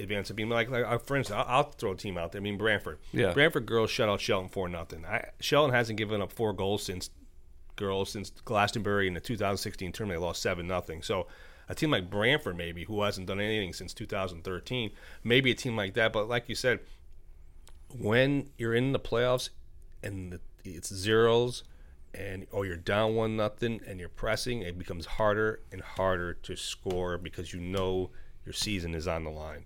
advance. 0.00 0.30
I 0.30 0.34
mean, 0.34 0.48
like, 0.48 0.70
like 0.70 0.84
uh, 0.84 0.98
for 0.98 1.16
instance, 1.16 1.38
I'll, 1.38 1.56
I'll 1.56 1.70
throw 1.70 1.92
a 1.92 1.96
team 1.96 2.18
out 2.18 2.32
there. 2.32 2.40
I 2.40 2.42
mean, 2.42 2.58
Branford. 2.58 2.98
Yeah. 3.12 3.32
Branford 3.32 3.66
girls 3.66 3.90
shut 3.90 4.08
out 4.08 4.20
Shelton 4.20 4.48
four 4.48 4.68
nothing. 4.68 5.04
I 5.04 5.30
Shelton 5.40 5.74
hasn't 5.74 5.98
given 5.98 6.20
up 6.20 6.32
four 6.32 6.52
goals 6.52 6.82
since 6.82 7.10
girls 7.76 8.10
since 8.10 8.30
Glastonbury 8.30 9.06
in 9.06 9.14
the 9.14 9.20
2016 9.20 9.92
tournament. 9.92 10.20
They 10.20 10.26
lost 10.26 10.42
seven 10.42 10.66
nothing. 10.66 11.02
So. 11.02 11.26
A 11.70 11.74
team 11.74 11.90
like 11.90 12.08
Branford, 12.08 12.56
maybe, 12.56 12.84
who 12.84 13.02
hasn't 13.02 13.26
done 13.26 13.40
anything 13.40 13.74
since 13.74 13.92
2013, 13.92 14.90
maybe 15.22 15.50
a 15.50 15.54
team 15.54 15.76
like 15.76 15.92
that. 15.92 16.14
But 16.14 16.26
like 16.26 16.48
you 16.48 16.54
said, 16.54 16.80
when 17.96 18.50
you're 18.56 18.74
in 18.74 18.92
the 18.92 18.98
playoffs 18.98 19.50
and 20.02 20.32
the, 20.32 20.40
it's 20.64 20.92
zeros 20.92 21.64
and 22.14 22.46
or 22.50 22.66
you're 22.66 22.76
down 22.76 23.14
one 23.14 23.36
nothing 23.36 23.80
and 23.86 24.00
you're 24.00 24.08
pressing, 24.08 24.62
it 24.62 24.78
becomes 24.78 25.06
harder 25.06 25.60
and 25.72 25.80
harder 25.80 26.34
to 26.34 26.56
score 26.56 27.18
because 27.18 27.52
you 27.52 27.60
know 27.60 28.10
your 28.44 28.52
season 28.52 28.94
is 28.94 29.06
on 29.06 29.24
the 29.24 29.30
line. 29.30 29.64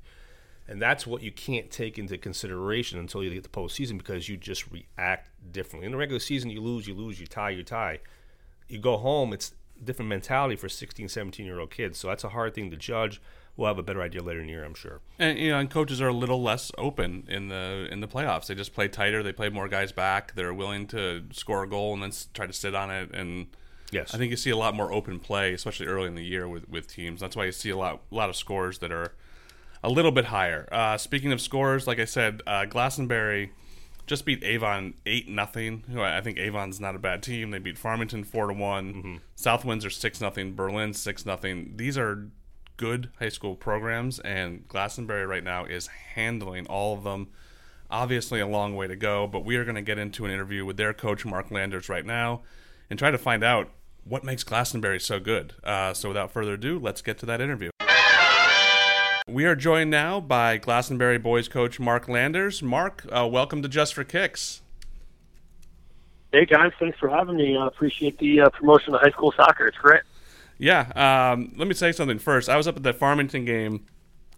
And 0.69 0.81
that's 0.81 1.07
what 1.07 1.23
you 1.23 1.33
can't 1.33 1.71
take 1.71 1.99
into 1.99 2.17
consideration 2.17 2.99
until 2.99 3.23
you 3.23 3.31
get 3.31 3.43
the 3.43 3.49
postseason 3.49 3.99
because 3.99 4.29
you 4.29 4.37
just 4.37 4.65
react 4.71 5.31
differently. 5.53 5.87
In 5.87 5.93
the 5.93 5.99
regular 5.99 6.21
season, 6.21 6.51
you 6.51 6.61
lose, 6.61 6.87
you 6.87 6.95
lose, 6.95 7.21
you 7.21 7.27
tie, 7.27 7.51
you 7.51 7.63
tie. 7.63 7.99
You 8.69 8.79
go 8.79 8.97
home, 8.97 9.33
it's 9.33 9.53
different 9.83 10.09
mentality 10.09 10.57
for 10.57 10.69
16, 10.69 11.09
17 11.09 11.45
year 11.45 11.59
old 11.59 11.71
kids. 11.71 11.99
So 11.99 12.09
that's 12.09 12.25
a 12.25 12.31
hard 12.31 12.55
thing 12.55 12.71
to 12.71 12.77
judge. 12.77 13.21
We'll 13.57 13.69
have 13.69 13.79
a 13.79 13.83
better 13.83 14.01
idea 14.01 14.23
later 14.23 14.41
in 14.41 14.47
the 14.47 14.53
year, 14.53 14.65
I'm 14.65 14.73
sure. 14.75 15.01
And 15.19 15.39
you 15.39 15.51
know, 15.51 15.59
and 15.59 15.69
coaches 15.69 16.01
are 16.01 16.09
a 16.09 16.13
little 16.15 16.41
less 16.41 16.71
open 16.79 17.25
in 17.29 17.49
the 17.49 17.87
in 17.91 18.01
the 18.01 18.09
playoffs. 18.09 18.47
They 18.47 18.55
just 18.55 18.73
play 18.73 18.89
tighter. 18.89 19.23
They 19.23 19.33
play 19.33 19.51
more 19.51 19.69
guys 19.69 19.93
back. 19.93 20.35
They're 20.35 20.55
willing 20.55 20.87
to 20.89 21.25
score 21.33 21.65
a 21.65 21.69
goal 21.69 21.93
and 21.93 22.03
then 22.03 22.13
try 22.33 22.47
to 22.47 22.53
sit 22.53 22.75
on 22.75 22.91
it. 22.91 23.11
And 23.13 23.49
Yes. 23.91 24.15
I 24.15 24.17
think 24.17 24.31
you 24.31 24.39
see 24.39 24.49
a 24.49 24.57
lot 24.57 24.75
more 24.75 24.91
open 24.91 25.21
play, 25.21 25.53
especially 25.53 25.87
early 25.87 26.09
in 26.09 26.15
the 26.15 26.25
year 26.25 26.49
with 26.49 26.67
with 26.69 26.87
teams. 26.87 27.21
That's 27.21 27.37
why 27.37 27.45
you 27.45 27.53
see 27.53 27.69
a 27.69 27.77
lot 27.77 28.01
a 28.11 28.15
lot 28.15 28.31
of 28.31 28.37
scores 28.37 28.79
that 28.79 28.91
are 28.91 29.13
a 29.83 29.91
little 29.91 30.13
bit 30.13 30.27
higher. 30.27 30.69
Uh, 30.71 30.97
speaking 30.97 31.33
of 31.33 31.41
scores, 31.41 31.87
like 31.87 31.99
I 31.99 32.05
said, 32.05 32.43
uh, 32.47 32.65
Glastonbury 32.67 33.53
just 34.07 34.25
beat 34.25 34.43
Avon 34.43 34.95
eight 35.07 35.29
nothing. 35.29 35.85
Who 35.93 36.03
I 36.03 36.21
think 36.21 36.39
Avon's 36.39 36.81
not 36.81 36.95
a 36.95 36.99
bad 36.99 37.23
team. 37.23 37.51
They 37.51 37.59
beat 37.59 37.79
Farmington 37.79 38.25
four 38.25 38.47
to 38.47 38.53
one. 38.53 39.21
South 39.35 39.65
Windsor 39.65 39.91
six 39.91 40.21
nothing. 40.21 40.55
Berlin 40.55 40.93
six 40.93 41.25
nothing. 41.25 41.75
These 41.77 41.97
are 41.97 42.29
good 42.77 43.11
high 43.19 43.29
school 43.29 43.55
programs, 43.55 44.19
and 44.21 44.67
Glastonbury 44.69 45.27
right 45.27 45.45
now 45.45 45.65
is 45.65 45.87
handling 45.87 46.67
all 46.67 46.95
of 46.95 47.05
them. 47.05 47.29
Obviously, 47.91 48.41
a 48.41 48.47
long 48.47 48.75
way 48.75 48.87
to 48.87 48.97
go, 48.97 49.27
but 49.27 49.45
we 49.45 49.57
are 49.57 49.65
going 49.65 49.75
to 49.75 49.83
get 49.83 49.99
into 49.99 50.25
an 50.25 50.31
interview 50.31 50.65
with 50.65 50.79
their 50.79 50.95
coach 50.95 51.25
Mark 51.27 51.51
Landers 51.51 51.89
right 51.89 52.07
now 52.07 52.43
and 52.89 52.99
try 52.99 53.11
to 53.11 53.19
find 53.19 53.45
out 53.45 53.69
what 54.05 54.25
makes 54.25 54.43
Glastonbury 54.43 54.99
so 54.99 55.21
good. 55.21 55.55
Uh, 55.63 55.93
so, 55.93 56.09
without 56.09 56.33
further 56.33 56.55
ado, 56.55 56.79
let's 56.79 57.03
get 57.03 57.19
to 57.19 57.27
that 57.27 57.41
interview. 57.41 57.72
We 59.29 59.45
are 59.45 59.55
joined 59.55 59.91
now 59.91 60.21
by 60.21 60.57
Glastonbury 60.57 61.19
boys 61.19 61.49
coach 61.49 61.79
Mark 61.79 62.09
Landers. 62.09 62.63
Mark, 62.63 63.07
uh, 63.11 63.29
welcome 63.31 63.63
to 63.63 63.69
Just 63.69 63.95
for 63.95 64.03
Kicks. 64.03 64.63
Hey 66.33 66.45
guys, 66.45 66.73
thanks 66.81 66.99
for 66.99 67.09
having 67.09 67.37
me. 67.37 67.57
I 67.57 67.69
appreciate 67.69 68.19
the 68.19 68.41
uh, 68.41 68.51
promotion 68.51 68.95
of 68.95 69.01
high 69.01 69.11
school 69.11 69.33
soccer. 69.37 69.67
It's 69.67 69.79
great. 69.79 70.03
Yeah, 70.59 70.91
um, 70.97 71.53
let 71.57 71.69
me 71.69 71.75
say 71.75 71.93
something 71.93 72.19
first. 72.19 72.49
I 72.49 72.57
was 72.57 72.67
up 72.67 72.77
at 72.77 72.83
the 72.83 72.93
Farmington 72.93 73.45
game 73.45 73.87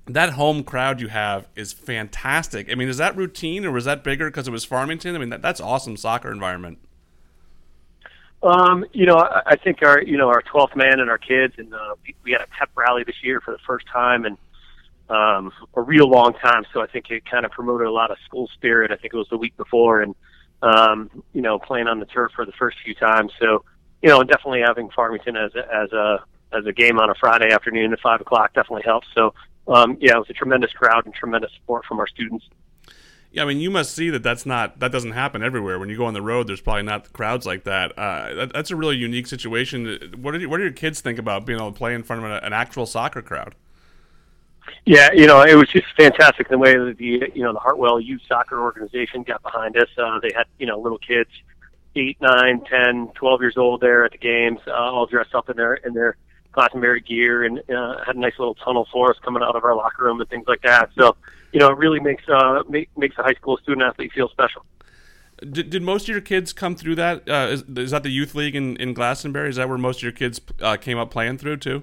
that 0.06 0.30
home 0.30 0.62
crowd 0.64 1.00
you 1.00 1.08
have 1.08 1.48
is 1.56 1.72
fantastic. 1.72 2.70
I 2.70 2.74
mean, 2.74 2.88
is 2.88 2.98
that 2.98 3.16
routine 3.16 3.64
or 3.64 3.72
was 3.72 3.86
that 3.86 4.04
bigger 4.04 4.28
because 4.28 4.46
it 4.46 4.50
was 4.50 4.64
Farmington? 4.64 5.14
I 5.14 5.18
mean, 5.18 5.30
that, 5.30 5.40
that's 5.40 5.60
awesome 5.60 5.96
soccer 5.96 6.30
environment. 6.30 6.78
Um, 8.42 8.84
you 8.92 9.06
know, 9.06 9.16
I, 9.16 9.42
I 9.46 9.56
think 9.56 9.82
our 9.82 10.02
you 10.02 10.18
know 10.18 10.28
our 10.28 10.42
12th 10.42 10.76
man 10.76 11.00
and 11.00 11.08
our 11.08 11.16
kids, 11.16 11.54
and 11.56 11.72
uh, 11.72 11.94
we, 12.06 12.14
we 12.22 12.32
had 12.32 12.42
a 12.42 12.46
pep 12.48 12.68
rally 12.74 13.02
this 13.02 13.16
year 13.22 13.40
for 13.40 13.52
the 13.52 13.58
first 13.66 13.86
time 13.86 14.26
and 14.26 14.36
um, 15.08 15.52
a 15.74 15.82
real 15.82 16.08
long 16.08 16.34
time. 16.34 16.64
So 16.72 16.80
I 16.80 16.86
think 16.86 17.10
it 17.10 17.24
kind 17.28 17.44
of 17.44 17.50
promoted 17.50 17.86
a 17.86 17.92
lot 17.92 18.10
of 18.10 18.18
school 18.24 18.48
spirit. 18.54 18.90
I 18.90 18.96
think 18.96 19.14
it 19.14 19.16
was 19.16 19.28
the 19.30 19.38
week 19.38 19.56
before, 19.56 20.00
and 20.00 20.14
um, 20.62 21.10
you 21.32 21.42
know, 21.42 21.58
playing 21.58 21.88
on 21.88 22.00
the 22.00 22.06
turf 22.06 22.32
for 22.34 22.46
the 22.46 22.52
first 22.52 22.78
few 22.84 22.94
times. 22.94 23.32
So 23.38 23.64
you 24.02 24.08
know, 24.10 24.22
definitely 24.22 24.60
having 24.60 24.90
Farmington 24.90 25.36
as 25.36 25.54
a, 25.54 25.74
as 25.74 25.92
a 25.92 26.24
as 26.52 26.66
a 26.66 26.72
game 26.72 26.98
on 26.98 27.10
a 27.10 27.14
Friday 27.14 27.52
afternoon 27.52 27.92
at 27.92 28.00
five 28.00 28.20
o'clock 28.20 28.52
definitely 28.54 28.82
helps. 28.84 29.08
So 29.14 29.34
um, 29.66 29.96
yeah, 30.00 30.16
it 30.16 30.18
was 30.18 30.30
a 30.30 30.34
tremendous 30.34 30.72
crowd 30.72 31.06
and 31.06 31.14
tremendous 31.14 31.52
support 31.54 31.84
from 31.86 31.98
our 31.98 32.06
students. 32.06 32.44
Yeah, 33.30 33.42
I 33.42 33.46
mean, 33.46 33.58
you 33.58 33.70
must 33.70 33.94
see 33.96 34.10
that 34.10 34.22
that's 34.22 34.46
not 34.46 34.78
that 34.78 34.92
doesn't 34.92 35.10
happen 35.10 35.42
everywhere. 35.42 35.78
When 35.78 35.88
you 35.88 35.96
go 35.96 36.04
on 36.04 36.14
the 36.14 36.22
road, 36.22 36.46
there's 36.46 36.60
probably 36.60 36.84
not 36.84 37.12
crowds 37.12 37.44
like 37.44 37.64
that. 37.64 37.98
Uh, 37.98 38.34
that 38.34 38.52
that's 38.52 38.70
a 38.70 38.76
really 38.76 38.96
unique 38.96 39.26
situation. 39.26 40.12
What 40.20 40.32
do 40.32 40.40
you, 40.40 40.48
what 40.48 40.58
do 40.58 40.62
your 40.62 40.72
kids 40.72 41.00
think 41.00 41.18
about 41.18 41.44
being 41.44 41.58
able 41.58 41.72
to 41.72 41.76
play 41.76 41.94
in 41.94 42.04
front 42.04 42.24
of 42.24 42.30
an, 42.30 42.44
an 42.44 42.52
actual 42.52 42.86
soccer 42.86 43.22
crowd? 43.22 43.56
Yeah, 44.86 45.10
you 45.14 45.26
know, 45.26 45.42
it 45.42 45.54
was 45.54 45.68
just 45.68 45.86
fantastic 45.96 46.48
the 46.48 46.58
way 46.58 46.76
that 46.76 46.96
the 46.98 47.30
you 47.34 47.42
know 47.42 47.52
the 47.52 47.58
Hartwell 47.58 47.98
Youth 47.98 48.20
Soccer 48.28 48.60
Organization 48.60 49.22
got 49.22 49.42
behind 49.42 49.76
us. 49.76 49.88
Uh, 49.96 50.20
they 50.20 50.30
had 50.36 50.44
you 50.58 50.66
know 50.66 50.78
little 50.78 50.98
kids, 50.98 51.30
eight, 51.96 52.18
nine, 52.20 52.62
ten, 52.68 53.08
twelve 53.14 53.40
years 53.40 53.56
old 53.56 53.80
there 53.80 54.04
at 54.04 54.12
the 54.12 54.18
games, 54.18 54.60
uh, 54.66 54.72
all 54.72 55.06
dressed 55.06 55.34
up 55.34 55.48
in 55.48 55.56
their 55.56 55.74
in 55.74 55.94
their 55.94 56.16
Glastonbury 56.52 57.00
gear, 57.00 57.44
and 57.44 57.58
uh, 57.70 58.04
had 58.04 58.16
a 58.16 58.20
nice 58.20 58.38
little 58.38 58.54
tunnel 58.54 58.86
for 58.92 59.10
us 59.10 59.16
coming 59.24 59.42
out 59.42 59.56
of 59.56 59.64
our 59.64 59.74
locker 59.74 60.04
room 60.04 60.20
and 60.20 60.28
things 60.28 60.44
like 60.46 60.60
that. 60.62 60.90
So 60.98 61.16
you 61.52 61.60
know, 61.60 61.70
it 61.70 61.78
really 61.78 62.00
makes 62.00 62.24
uh 62.28 62.62
make, 62.68 62.90
makes 62.96 63.16
a 63.18 63.22
high 63.22 63.34
school 63.34 63.56
student 63.58 63.86
athlete 63.86 64.12
feel 64.12 64.28
special. 64.28 64.66
Did, 65.50 65.70
did 65.70 65.82
most 65.82 66.02
of 66.02 66.08
your 66.08 66.20
kids 66.20 66.52
come 66.52 66.76
through 66.76 66.94
that? 66.96 67.28
Uh, 67.28 67.48
is, 67.50 67.62
is 67.62 67.90
that 67.90 68.02
the 68.02 68.10
youth 68.10 68.34
league 68.34 68.54
in, 68.54 68.76
in 68.76 68.94
Glastonbury? 68.94 69.48
Is 69.48 69.56
that 69.56 69.68
where 69.68 69.78
most 69.78 69.98
of 69.98 70.02
your 70.02 70.12
kids 70.12 70.40
uh, 70.60 70.76
came 70.76 70.96
up 70.98 71.10
playing 71.10 71.38
through 71.38 71.56
too? 71.56 71.82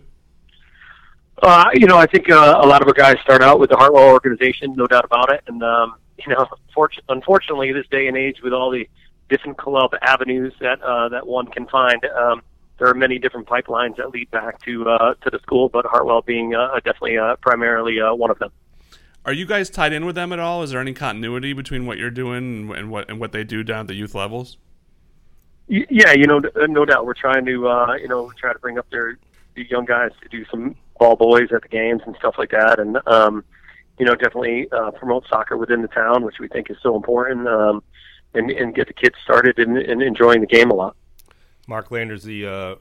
Uh, 1.42 1.66
you 1.74 1.88
know, 1.88 1.98
I 1.98 2.06
think 2.06 2.30
uh, 2.30 2.60
a 2.62 2.68
lot 2.68 2.82
of 2.82 2.88
our 2.88 2.94
guys 2.94 3.18
start 3.24 3.42
out 3.42 3.60
with 3.60 3.72
the 3.72 3.76
Hartwell 3.76 4.10
organization, 4.10 4.74
no 4.76 4.86
doubt 4.86 5.06
about 5.06 5.34
it. 5.34 5.42
And 5.48 5.64
um, 5.64 5.96
you 6.18 6.34
know, 6.34 6.46
fortunately, 6.74 7.06
unfortunately, 7.10 7.72
this 7.72 7.88
day 7.90 8.08
and 8.08 8.16
age, 8.16 8.42
with 8.44 8.54
all 8.54 8.70
the 8.70 8.88
different 9.30 9.58
club 9.58 9.92
avenues 10.02 10.54
that 10.60 10.82
uh, 10.84 11.10
that 11.10 11.26
one 11.26 11.48
can 11.48 11.68
find, 11.68 12.06
um, 12.06 12.44
there 12.78 12.88
are 12.88 12.94
many 12.94 13.18
different 13.18 13.48
pipelines 13.48 13.98
that 13.98 14.12
lead 14.12 14.30
back 14.30 14.62
to 14.64 14.88
uh, 14.88 15.14
to 15.16 15.30
the 15.32 15.40
school. 15.40 15.68
But 15.68 15.86
Hartwell 15.86 16.22
being 16.22 16.54
uh, 16.54 16.76
definitely 16.76 17.18
uh, 17.18 17.38
primarily 17.38 18.00
uh, 18.00 18.14
one 18.14 18.30
of 18.30 18.38
them. 18.38 18.52
Are 19.26 19.34
you 19.34 19.46
guys 19.46 19.70
tied 19.70 19.94
in 19.94 20.06
with 20.06 20.16
them 20.16 20.32
at 20.34 20.40
all? 20.40 20.62
Is 20.62 20.72
there 20.72 20.82
any 20.82 20.94
continuity 20.94 21.54
between 21.54 21.86
what 21.86 21.98
you're 21.98 22.12
doing 22.12 22.72
and 22.76 22.92
what 22.92 23.10
and 23.10 23.20
what 23.20 23.32
they 23.32 23.44
do 23.44 23.64
down 23.64 23.82
at 23.82 23.88
the 23.88 23.96
youth 23.96 24.14
levels? 24.14 24.58
Yeah, 25.68 26.12
you 26.12 26.28
know, 26.28 26.42
no 26.68 26.86
doubt. 26.86 27.06
We're 27.06 27.14
trying 27.14 27.46
to, 27.46 27.68
uh, 27.68 27.94
you 27.94 28.10
know, 28.10 28.30
try 28.38 28.52
to 28.52 28.60
bring 28.60 28.78
up 28.78 28.90
their 28.90 29.18
the 29.56 29.66
young 29.70 29.86
guys 29.86 30.12
to 30.22 30.28
do 30.30 30.44
some 30.52 30.76
ball 31.02 31.16
boys 31.16 31.52
at 31.52 31.64
the 31.64 31.68
games 31.68 32.04
and 32.06 32.16
stuff 32.16 32.36
like 32.38 32.52
that, 32.52 32.80
and 32.80 33.00
um, 33.08 33.44
you 33.98 34.06
know, 34.06 34.14
definitely 34.14 34.68
uh, 34.72 34.92
promote 34.92 35.26
soccer 35.28 35.58
within 35.58 35.82
the 35.82 35.88
town, 35.88 36.24
which 36.24 36.40
we 36.40 36.48
think 36.48 36.70
is 36.70 36.78
so 36.82 36.96
important, 36.96 37.48
um, 37.48 37.84
and 38.36 38.52
and 38.52 38.76
get 38.76 38.88
the 38.88 38.94
kids 38.94 39.16
started 39.24 39.58
and, 39.58 39.78
and 39.78 40.02
enjoying 40.02 40.42
the 40.42 40.48
game 40.48 40.70
a 40.70 40.74
lot. 40.76 40.96
Mark 41.68 41.90
Landers, 41.90 42.24
the 42.24 42.46
uh, 42.46 42.76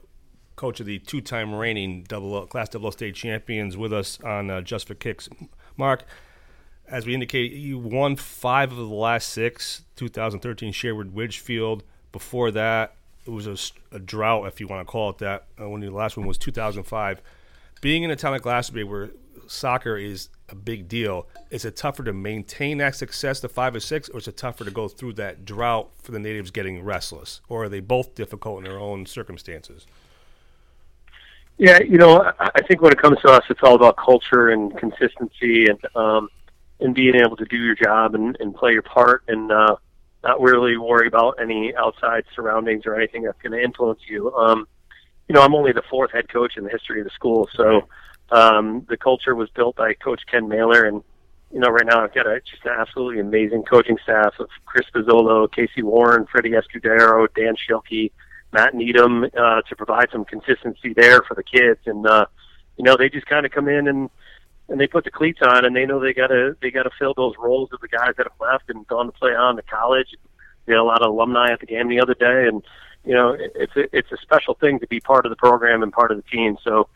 coach 0.56 0.80
of 0.80 0.86
the 0.86 0.98
two-time 0.98 1.54
reigning 1.54 2.04
double 2.06 2.46
class 2.46 2.68
double 2.68 2.92
state 2.92 3.14
champions, 3.14 3.76
with 3.76 3.92
us 3.92 4.20
on 4.20 4.50
uh, 4.50 4.60
Just 4.60 4.86
for 4.86 4.94
Kicks. 4.94 5.28
Mark, 5.78 6.04
as 6.86 7.06
we 7.06 7.14
indicated, 7.14 7.56
you 7.56 7.78
won 7.78 8.16
five 8.16 8.70
of 8.70 8.76
the 8.76 8.84
last 8.84 9.30
six. 9.30 9.82
2013 9.96 10.72
Sherwood 10.72 11.16
Ridgefield. 11.16 11.84
Before 12.12 12.50
that, 12.50 12.96
it 13.24 13.30
was 13.30 13.46
a, 13.46 13.56
a 13.96 13.98
drought, 13.98 14.46
if 14.46 14.60
you 14.60 14.66
want 14.66 14.86
to 14.86 14.90
call 14.90 15.10
it 15.10 15.18
that. 15.18 15.46
Uh, 15.60 15.68
when 15.68 15.80
the 15.80 15.88
last 15.88 16.16
one 16.16 16.26
was 16.26 16.36
2005. 16.36 17.22
Being 17.80 18.02
in 18.02 18.10
a 18.10 18.16
town 18.16 18.32
like 18.32 18.42
Glastonbury, 18.42 18.84
where 18.84 19.10
soccer 19.46 19.96
is 19.96 20.28
a 20.48 20.54
big 20.54 20.88
deal, 20.88 21.26
is 21.50 21.64
it 21.64 21.76
tougher 21.76 22.04
to 22.04 22.12
maintain 22.12 22.78
that 22.78 22.94
success, 22.94 23.40
the 23.40 23.48
five 23.48 23.74
or 23.74 23.80
six, 23.80 24.08
or 24.08 24.18
is 24.18 24.28
it 24.28 24.36
tougher 24.36 24.64
to 24.64 24.70
go 24.70 24.88
through 24.88 25.14
that 25.14 25.44
drought 25.44 25.90
for 26.02 26.12
the 26.12 26.18
natives 26.18 26.50
getting 26.50 26.82
restless, 26.82 27.40
or 27.48 27.64
are 27.64 27.68
they 27.68 27.80
both 27.80 28.14
difficult 28.14 28.58
in 28.58 28.64
their 28.64 28.78
own 28.78 29.06
circumstances? 29.06 29.86
Yeah, 31.58 31.80
you 31.82 31.98
know, 31.98 32.32
I 32.38 32.62
think 32.62 32.80
when 32.80 32.92
it 32.92 33.00
comes 33.00 33.18
to 33.20 33.32
us, 33.32 33.42
it's 33.50 33.60
all 33.62 33.74
about 33.74 33.96
culture 33.96 34.48
and 34.48 34.76
consistency, 34.78 35.66
and 35.66 35.78
um, 35.94 36.28
and 36.80 36.94
being 36.94 37.14
able 37.14 37.36
to 37.36 37.44
do 37.44 37.58
your 37.58 37.74
job 37.74 38.14
and, 38.14 38.36
and 38.40 38.54
play 38.54 38.72
your 38.72 38.82
part 38.82 39.22
and 39.28 39.52
uh, 39.52 39.76
not 40.24 40.40
really 40.40 40.76
worry 40.78 41.06
about 41.06 41.36
any 41.40 41.74
outside 41.76 42.24
surroundings 42.34 42.86
or 42.86 42.94
anything 42.94 43.22
that's 43.22 43.40
going 43.42 43.52
to 43.52 43.62
influence 43.62 44.00
you. 44.08 44.34
Um, 44.34 44.66
you 45.30 45.34
know, 45.34 45.42
I'm 45.42 45.54
only 45.54 45.70
the 45.70 45.84
fourth 45.88 46.10
head 46.10 46.28
coach 46.28 46.56
in 46.56 46.64
the 46.64 46.70
history 46.70 47.00
of 47.00 47.04
the 47.04 47.12
school, 47.14 47.48
so 47.54 47.86
um, 48.32 48.84
the 48.88 48.96
culture 48.96 49.36
was 49.36 49.48
built 49.50 49.76
by 49.76 49.94
Coach 49.94 50.22
Ken 50.28 50.48
Mailer, 50.48 50.84
and 50.84 51.04
you 51.52 51.60
know, 51.60 51.68
right 51.68 51.86
now 51.86 52.02
I've 52.02 52.12
got 52.12 52.26
a, 52.26 52.40
just 52.40 52.64
an 52.64 52.72
absolutely 52.76 53.20
amazing 53.20 53.62
coaching 53.62 53.96
staff 54.02 54.34
of 54.40 54.48
Chris 54.66 54.86
Pizzolo, 54.92 55.46
Casey 55.52 55.84
Warren, 55.84 56.26
Freddie 56.26 56.50
Escudero, 56.50 57.28
Dan 57.32 57.54
Schilke, 57.54 58.10
Matt 58.52 58.74
Needham, 58.74 59.22
uh, 59.22 59.62
to 59.62 59.76
provide 59.76 60.08
some 60.10 60.24
consistency 60.24 60.94
there 60.94 61.22
for 61.22 61.36
the 61.36 61.44
kids, 61.44 61.78
and 61.86 62.04
uh, 62.08 62.26
you 62.76 62.82
know, 62.82 62.96
they 62.96 63.08
just 63.08 63.26
kind 63.26 63.46
of 63.46 63.52
come 63.52 63.68
in 63.68 63.86
and 63.86 64.10
and 64.68 64.80
they 64.80 64.88
put 64.88 65.04
the 65.04 65.12
cleats 65.12 65.38
on 65.42 65.64
and 65.64 65.76
they 65.76 65.86
know 65.86 66.00
they 66.00 66.12
gotta 66.12 66.56
they 66.60 66.72
gotta 66.72 66.90
fill 66.98 67.14
those 67.14 67.34
roles 67.38 67.68
of 67.72 67.80
the 67.80 67.88
guys 67.88 68.14
that 68.16 68.26
have 68.26 68.40
left 68.40 68.68
and 68.68 68.84
gone 68.88 69.06
to 69.06 69.12
play 69.12 69.30
on 69.30 69.54
to 69.54 69.62
college. 69.62 70.08
We 70.66 70.72
had 70.74 70.80
a 70.80 70.82
lot 70.82 71.02
of 71.02 71.12
alumni 71.12 71.52
at 71.52 71.60
the 71.60 71.66
game 71.66 71.88
the 71.88 72.00
other 72.00 72.14
day, 72.14 72.48
and 72.48 72.64
you 73.04 73.14
know 73.14 73.36
it's 73.38 73.76
a, 73.76 73.96
it's 73.96 74.12
a 74.12 74.16
special 74.18 74.54
thing 74.54 74.78
to 74.80 74.86
be 74.86 75.00
part 75.00 75.26
of 75.26 75.30
the 75.30 75.36
program 75.36 75.82
and 75.82 75.92
part 75.92 76.10
of 76.10 76.16
the 76.16 76.22
team. 76.30 76.56
So 76.62 76.88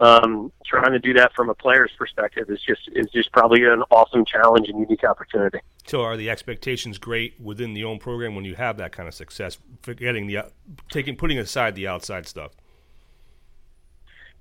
um, 0.00 0.50
trying 0.66 0.92
to 0.92 0.98
do 0.98 1.12
that 1.14 1.32
from 1.34 1.48
a 1.48 1.54
player's 1.54 1.92
perspective 1.96 2.50
is 2.50 2.60
just 2.60 2.88
is 2.92 3.06
just 3.12 3.30
probably 3.32 3.64
an 3.64 3.84
awesome 3.90 4.24
challenge 4.24 4.68
and 4.68 4.80
unique 4.80 5.04
opportunity. 5.04 5.58
So, 5.86 6.02
are 6.02 6.16
the 6.16 6.28
expectations 6.28 6.98
great 6.98 7.40
within 7.40 7.74
the 7.74 7.84
own 7.84 7.98
program 7.98 8.34
when 8.34 8.44
you 8.44 8.56
have 8.56 8.76
that 8.78 8.92
kind 8.92 9.08
of 9.08 9.14
success? 9.14 9.58
Forgetting 9.82 10.26
the 10.26 10.46
taking 10.90 11.16
putting 11.16 11.38
aside 11.38 11.76
the 11.76 11.86
outside 11.86 12.26
stuff. 12.26 12.52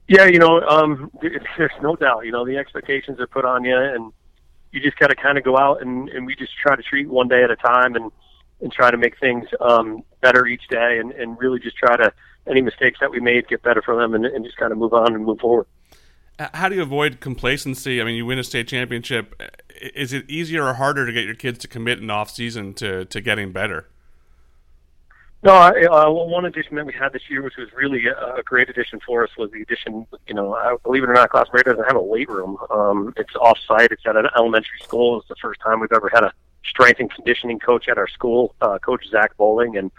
Yeah, 0.08 0.26
you 0.26 0.40
know, 0.40 0.62
um, 0.62 1.12
there's 1.58 1.72
no 1.82 1.96
doubt. 1.96 2.26
You 2.26 2.32
know, 2.32 2.46
the 2.46 2.58
expectations 2.58 3.20
are 3.20 3.28
put 3.28 3.46
on 3.46 3.64
you, 3.64 3.78
and 3.78 4.12
you 4.72 4.82
just 4.82 4.98
got 4.98 5.08
to 5.08 5.16
kind 5.16 5.38
of 5.38 5.44
go 5.44 5.58
out 5.58 5.82
and, 5.82 6.10
and 6.10 6.26
we 6.26 6.36
just 6.36 6.54
try 6.58 6.76
to 6.76 6.82
treat 6.82 7.08
one 7.08 7.28
day 7.28 7.44
at 7.44 7.52
a 7.52 7.56
time 7.56 7.96
and 7.96 8.12
and 8.62 8.72
try 8.72 8.92
to 8.92 8.98
make 8.98 9.20
things 9.20 9.48
um, 9.60 10.04
better 10.22 10.46
each 10.46 10.68
day, 10.70 11.00
and, 11.00 11.12
and 11.12 11.38
really 11.40 11.60
just 11.60 11.78
try 11.78 11.98
to 11.98 12.14
any 12.48 12.62
mistakes 12.62 13.00
that 13.00 13.12
we 13.12 13.20
made 13.20 13.48
get 13.48 13.62
better 13.62 13.82
from 13.82 14.00
them, 14.00 14.14
and, 14.14 14.26
and 14.26 14.46
just 14.46 14.58
kind 14.58 14.72
of 14.72 14.78
move 14.78 14.94
on 14.94 15.14
and 15.14 15.26
move 15.26 15.40
forward. 15.40 15.68
How 16.54 16.70
do 16.70 16.76
you 16.76 16.82
avoid 16.82 17.20
complacency? 17.20 18.02
I 18.02 18.04
mean, 18.04 18.16
you 18.16 18.26
win 18.26 18.40
a 18.40 18.44
state 18.44 18.68
championship. 18.68 19.40
Is 19.96 20.12
it 20.12 20.28
easier 20.30 20.66
or 20.66 20.74
harder 20.74 21.06
to 21.06 21.12
get 21.12 21.26
your 21.26 21.36
kids 21.36 21.60
to 21.60 21.68
commit 21.68 22.00
in 22.00 22.10
off 22.10 22.32
season 22.32 22.74
to 22.76 23.06
to 23.06 23.22
getting 23.22 23.52
better? 23.52 23.88
No, 25.44 25.54
I, 25.54 25.72
uh, 25.86 26.12
one 26.12 26.46
addition 26.46 26.76
that 26.76 26.86
we 26.86 26.94
had 26.94 27.14
this 27.14 27.24
year, 27.28 27.42
which 27.42 27.58
was 27.58 27.68
really 27.74 28.06
a, 28.06 28.36
a 28.36 28.44
great 28.44 28.70
addition 28.70 29.00
for 29.06 29.24
us, 29.24 29.32
was 29.38 29.50
the 29.52 29.62
addition. 29.62 30.06
You 30.28 30.36
know, 30.36 30.54
I, 30.54 30.76
believe 30.84 31.04
it 31.04 31.10
or 31.10 31.14
not, 31.14 31.32
Glastonbury 31.32 31.64
doesn't 31.64 31.86
have 31.86 31.96
a 31.96 32.02
weight 32.02 32.30
room. 32.30 32.58
Um, 32.70 33.14
it's 33.18 33.36
off-site. 33.36 33.92
It's 33.92 34.06
at 34.06 34.16
an 34.16 34.28
elementary 34.36 34.80
school. 34.84 35.20
It's 35.20 35.28
the 35.30 35.36
first 35.42 35.60
time 35.62 35.80
we've 35.80 35.92
ever 35.92 36.10
had 36.14 36.24
a 36.24 36.32
strength 36.66 37.00
and 37.00 37.12
conditioning 37.12 37.60
coach 37.60 37.88
at 37.88 37.98
our 37.98 38.08
school, 38.08 38.56
uh, 38.62 38.80
Coach 38.80 39.06
Zach 39.10 39.36
Bowling. 39.38 39.78
And 39.78 39.92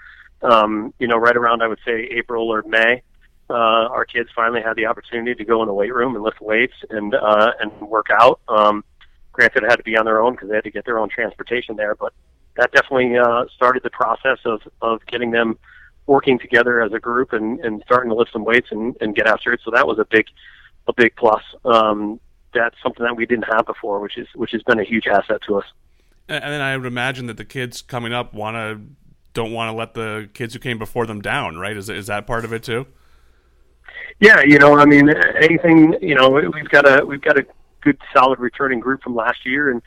um, 0.42 0.92
you 0.98 1.06
know, 1.06 1.16
right 1.16 1.36
around 1.36 1.62
I 1.62 1.68
would 1.68 1.80
say 1.84 2.08
April 2.10 2.48
or 2.48 2.62
May, 2.62 3.02
uh, 3.50 3.54
our 3.54 4.04
kids 4.04 4.30
finally 4.34 4.62
had 4.62 4.76
the 4.76 4.86
opportunity 4.86 5.34
to 5.34 5.44
go 5.44 5.62
in 5.62 5.68
the 5.68 5.74
weight 5.74 5.94
room 5.94 6.14
and 6.14 6.24
lift 6.24 6.40
weights 6.40 6.74
and 6.90 7.14
uh, 7.14 7.52
and 7.60 7.72
work 7.80 8.06
out. 8.10 8.40
Um, 8.48 8.84
granted, 9.32 9.64
it 9.64 9.70
had 9.70 9.76
to 9.76 9.82
be 9.82 9.96
on 9.96 10.04
their 10.04 10.22
own 10.22 10.32
because 10.34 10.48
they 10.48 10.54
had 10.54 10.64
to 10.64 10.70
get 10.70 10.84
their 10.84 10.98
own 10.98 11.08
transportation 11.08 11.76
there, 11.76 11.94
but 11.94 12.12
that 12.56 12.72
definitely 12.72 13.16
uh, 13.16 13.44
started 13.54 13.82
the 13.82 13.90
process 13.90 14.38
of 14.44 14.60
of 14.80 15.04
getting 15.06 15.30
them 15.30 15.58
working 16.06 16.38
together 16.38 16.82
as 16.82 16.92
a 16.92 16.98
group 16.98 17.32
and, 17.32 17.60
and 17.60 17.82
starting 17.86 18.10
to 18.10 18.16
lift 18.16 18.32
some 18.32 18.44
weights 18.44 18.68
and, 18.70 18.96
and 19.00 19.14
get 19.14 19.26
after 19.26 19.52
it. 19.52 19.60
So 19.64 19.70
that 19.70 19.86
was 19.86 19.98
a 19.98 20.06
big 20.10 20.26
a 20.88 20.92
big 20.92 21.14
plus. 21.16 21.42
Um, 21.64 22.20
that's 22.52 22.76
something 22.82 23.04
that 23.04 23.16
we 23.16 23.24
didn't 23.24 23.46
have 23.52 23.66
before, 23.66 24.00
which 24.00 24.18
is 24.18 24.28
which 24.34 24.50
has 24.52 24.62
been 24.62 24.80
a 24.80 24.84
huge 24.84 25.06
asset 25.06 25.40
to 25.46 25.56
us. 25.56 25.64
And 26.28 26.42
then 26.42 26.60
I 26.60 26.76
would 26.76 26.86
imagine 26.86 27.26
that 27.26 27.36
the 27.36 27.44
kids 27.44 27.82
coming 27.82 28.12
up 28.12 28.32
want 28.32 28.56
to 28.56 28.80
don't 29.34 29.52
want 29.52 29.68
to 29.68 29.72
let 29.72 29.94
the 29.94 30.28
kids 30.34 30.54
who 30.54 30.60
came 30.60 30.78
before 30.78 31.06
them 31.06 31.20
down, 31.20 31.56
right? 31.56 31.76
Is 31.76 31.88
is 31.88 32.06
that 32.06 32.26
part 32.26 32.44
of 32.44 32.52
it 32.52 32.62
too? 32.62 32.86
Yeah, 34.20 34.42
you 34.42 34.58
know, 34.58 34.78
I 34.78 34.84
mean, 34.84 35.10
anything, 35.40 35.96
you 36.00 36.14
know, 36.14 36.28
we've 36.28 36.68
got 36.68 36.88
a 36.88 37.04
we've 37.04 37.20
got 37.20 37.38
a 37.38 37.46
good 37.80 37.98
solid 38.14 38.38
returning 38.38 38.78
group 38.78 39.02
from 39.02 39.14
last 39.14 39.44
year, 39.44 39.70
and 39.70 39.82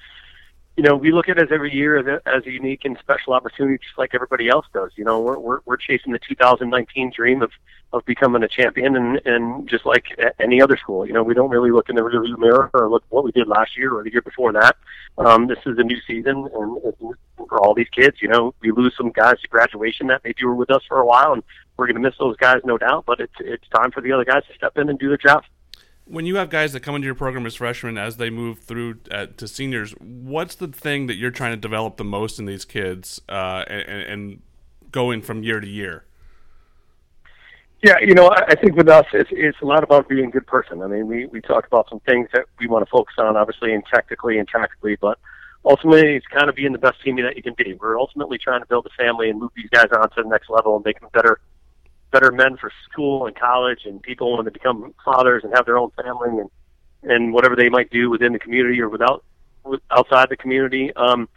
you 0.76 0.84
know, 0.84 0.96
we 0.96 1.12
look 1.12 1.30
at 1.30 1.38
it 1.38 1.52
every 1.52 1.74
year 1.74 1.98
as 1.98 2.06
a, 2.06 2.28
as 2.28 2.46
a 2.46 2.52
unique 2.52 2.84
and 2.84 2.98
special 3.00 3.34
opportunity, 3.34 3.78
just 3.78 3.98
like 3.98 4.14
everybody 4.14 4.50
else 4.50 4.66
does. 4.74 4.92
You 4.96 5.06
know, 5.06 5.22
we're 5.22 5.40
we're, 5.40 5.60
we're 5.66 5.78
chasing 5.78 6.12
the 6.12 6.20
2019 6.20 7.14
dream 7.16 7.42
of 7.42 7.52
of 7.94 8.06
becoming 8.06 8.44
a 8.44 8.48
champion 8.48 8.96
and 8.96 9.22
and 9.26 9.70
just 9.70 9.86
like 9.86 10.08
any 10.40 10.62
other 10.62 10.78
school 10.78 11.06
you 11.06 11.14
know 11.14 11.24
we 11.24 11.34
don't 11.34 11.50
really 11.50 11.72
look 11.72 11.90
in 11.90 11.96
the 11.96 12.02
rearview 12.02 12.38
mirror 12.38 12.70
or 12.74 12.90
look 12.90 13.04
what 13.10 13.24
we 13.24 13.32
did 13.32 13.48
last 13.48 13.78
year 13.78 13.94
or 13.94 14.04
the 14.04 14.12
year 14.12 14.22
before 14.22 14.52
that. 14.52 14.76
Um 15.18 15.48
this 15.48 15.60
is 15.66 15.78
a 15.78 15.84
new 15.84 15.98
season 16.06 16.50
and 16.54 17.16
for 17.38 17.62
all 17.62 17.74
these 17.74 17.90
kids 17.90 18.18
you 18.22 18.28
know 18.28 18.54
we 18.62 18.72
lose 18.72 18.94
some 18.98 19.12
guys 19.12 19.40
to 19.42 19.48
graduation 19.48 20.08
that 20.08 20.22
maybe 20.24 20.44
were 20.44 20.56
with 20.56 20.72
us 20.72 20.84
for 20.88 21.00
a 21.00 21.06
while 21.06 21.34
and 21.34 21.44
we're 21.78 21.86
going 21.86 21.96
to 21.96 22.02
miss 22.02 22.18
those 22.20 22.36
guys 22.38 22.62
no 22.66 22.78
doubt 22.78 23.06
but 23.06 23.20
it's 23.20 23.34
it's 23.40 23.68
time 23.70 23.92
for 23.92 24.02
the 24.02 24.12
other 24.12 24.26
guys 24.26 24.44
to 24.50 24.56
step 24.56 24.78
in 24.78 24.90
and 24.90 25.00
do 25.00 25.08
their 25.08 25.18
job. 25.18 25.44
When 26.08 26.28
you 26.28 26.36
have 26.36 26.52
guys 26.52 26.74
that 26.74 26.82
come 26.82 26.94
into 26.96 27.08
your 27.08 27.16
program 27.16 27.48
as 27.48 27.56
freshmen 27.56 27.98
as 27.98 28.18
they 28.18 28.30
move 28.30 28.60
through 28.60 29.00
uh, 29.10 29.28
to 29.38 29.48
seniors 29.48 29.92
what's 30.00 30.56
the 30.56 30.68
thing 30.68 31.08
that 31.08 31.16
you're 31.16 31.32
trying 31.32 31.52
to 31.52 31.58
develop 31.58 31.98
the 31.98 32.04
most 32.04 32.40
in 32.40 32.46
these 32.46 32.66
kids 32.66 33.22
uh, 33.30 33.64
and, 33.68 34.02
and 34.04 34.42
going 34.92 35.22
from 35.22 35.44
year 35.44 35.60
to 35.60 35.68
year 35.68 36.06
yeah, 37.84 37.96
you 38.02 38.14
know, 38.14 38.30
I 38.30 38.56
think 38.56 38.76
with 38.76 38.90
us, 38.90 39.06
it's, 39.14 39.30
it's 39.32 39.58
a 39.62 39.66
lot 39.66 39.84
about 39.84 40.08
being 40.08 40.26
a 40.26 40.32
good 40.32 40.48
person. 40.48 40.82
I 40.82 40.88
mean, 40.88 41.08
we, 41.08 41.28
we 41.28 41.42
talk 41.42 41.68
about 41.68 41.90
some 41.90 42.00
things 42.02 42.30
that 42.34 42.46
we 42.60 42.68
want 42.68 42.86
to 42.86 42.90
focus 42.90 43.16
on, 43.18 43.36
obviously, 43.38 43.74
and 43.74 43.84
technically 43.94 44.40
and 44.40 44.48
tactically, 44.48 44.96
but 44.96 45.20
ultimately, 45.64 46.16
it's 46.16 46.26
kind 46.28 46.50
of 46.50 46.56
being 46.56 46.72
the 46.72 46.80
best 46.80 47.02
team 47.04 47.18
that 47.18 47.36
you 47.36 47.44
can 47.44 47.54
be. 47.58 47.74
We're 47.74 48.00
ultimately 48.00 48.38
trying 48.38 48.62
to 48.62 48.66
build 48.66 48.86
a 48.88 49.04
family 49.04 49.30
and 49.30 49.40
move 49.40 49.52
these 49.56 49.70
guys 49.70 49.88
on 49.92 50.10
to 50.12 50.24
the 50.24 50.30
next 50.30 50.50
level 50.50 50.76
and 50.76 50.86
make 50.86 51.00
them 51.00 51.10
better, 51.14 51.40
better 52.12 52.32
men 52.32 52.58
for 52.58 52.72
school 52.90 53.28
and 53.28 53.36
college 53.36 53.82
and 53.86 54.02
people 54.02 54.36
when 54.36 54.46
they 54.46 54.52
become 54.52 54.94
fathers 55.04 55.44
and 55.44 55.54
have 55.54 55.66
their 55.66 55.78
own 55.78 55.92
family 55.92 56.40
and, 56.40 56.50
and 57.04 57.34
whatever 57.34 57.56
they 57.56 57.70
might 57.70 57.90
do 57.90 58.10
within 58.10 58.34
the 58.34 58.40
community 58.40 58.80
or 58.82 58.90
without, 58.90 59.24
outside 59.92 60.30
the 60.30 60.38
community. 60.38 60.94
Um, 60.96 61.28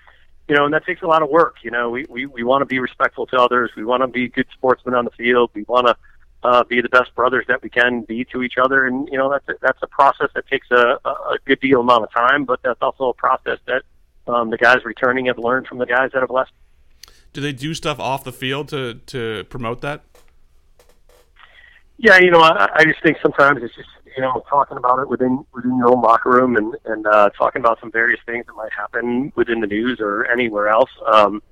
you 0.49 0.54
know, 0.57 0.64
and 0.64 0.73
that 0.73 0.87
takes 0.87 1.02
a 1.02 1.07
lot 1.07 1.23
of 1.23 1.28
work. 1.28 1.57
You 1.62 1.71
know, 1.71 1.90
we, 1.90 2.07
we, 2.09 2.26
we 2.26 2.42
want 2.42 2.62
to 2.62 2.66
be 2.66 2.78
respectful 2.78 3.26
to 3.26 3.37
others. 3.37 3.71
We 3.76 3.85
want 3.85 4.02
to 4.02 4.07
be 4.07 4.28
good 4.28 4.47
sportsmen 4.52 4.95
on 4.95 5.04
the 5.04 5.11
field. 5.11 5.50
We 5.52 5.64
want 5.64 5.88
to, 5.88 5.97
uh, 6.42 6.64
be 6.64 6.80
the 6.80 6.88
best 6.88 7.14
brothers 7.14 7.45
that 7.49 7.62
we 7.62 7.68
can 7.68 8.02
be 8.02 8.25
to 8.26 8.42
each 8.42 8.54
other. 8.62 8.87
And 8.87 9.09
you 9.11 9.18
know 9.18 9.30
that's 9.30 9.49
a, 9.49 9.54
that's 9.61 9.78
a 9.83 9.87
process 9.87 10.30
that 10.35 10.47
takes 10.47 10.71
a, 10.71 10.99
a 11.04 11.38
good 11.45 11.61
deal 11.61 11.80
amount 11.80 12.04
of 12.04 12.12
time, 12.12 12.45
but 12.45 12.61
that's 12.62 12.80
also 12.80 13.09
a 13.09 13.14
process 13.14 13.59
that 13.66 13.83
um, 14.26 14.50
the 14.50 14.57
guys 14.57 14.85
returning 14.85 15.26
have 15.26 15.38
learned 15.38 15.66
from 15.66 15.78
the 15.78 15.87
guys 15.87 16.11
that 16.12 16.21
have 16.21 16.30
left. 16.30 16.52
Do 17.33 17.40
they 17.40 17.52
do 17.52 17.75
stuff 17.75 17.99
off 17.99 18.25
the 18.25 18.33
field 18.33 18.68
to 18.68 18.95
to 19.07 19.45
promote 19.45 19.80
that? 19.83 20.04
Yeah, 21.99 22.18
you 22.21 22.30
know, 22.30 22.40
I, 22.40 22.68
I 22.75 22.85
just 22.85 23.02
think 23.02 23.18
sometimes 23.21 23.62
it's 23.62 23.75
just 23.75 23.88
you 24.16 24.23
know 24.23 24.45
talking 24.49 24.76
about 24.76 25.00
it 25.00 25.09
within 25.09 25.45
within 25.52 25.76
your 25.76 25.90
own 25.90 26.02
locker 26.02 26.30
room 26.30 26.57
and 26.57 26.75
and 26.85 27.07
uh, 27.07 27.30
talking 27.30 27.61
about 27.61 27.80
some 27.80 27.90
various 27.90 28.21
things 28.26 28.47
that 28.47 28.54
might 28.54 28.73
happen 28.73 29.33
within 29.35 29.61
the 29.61 29.66
news 29.66 29.99
or 30.00 30.26
anywhere 30.30 30.68
else. 30.68 30.90
Um, 31.12 31.42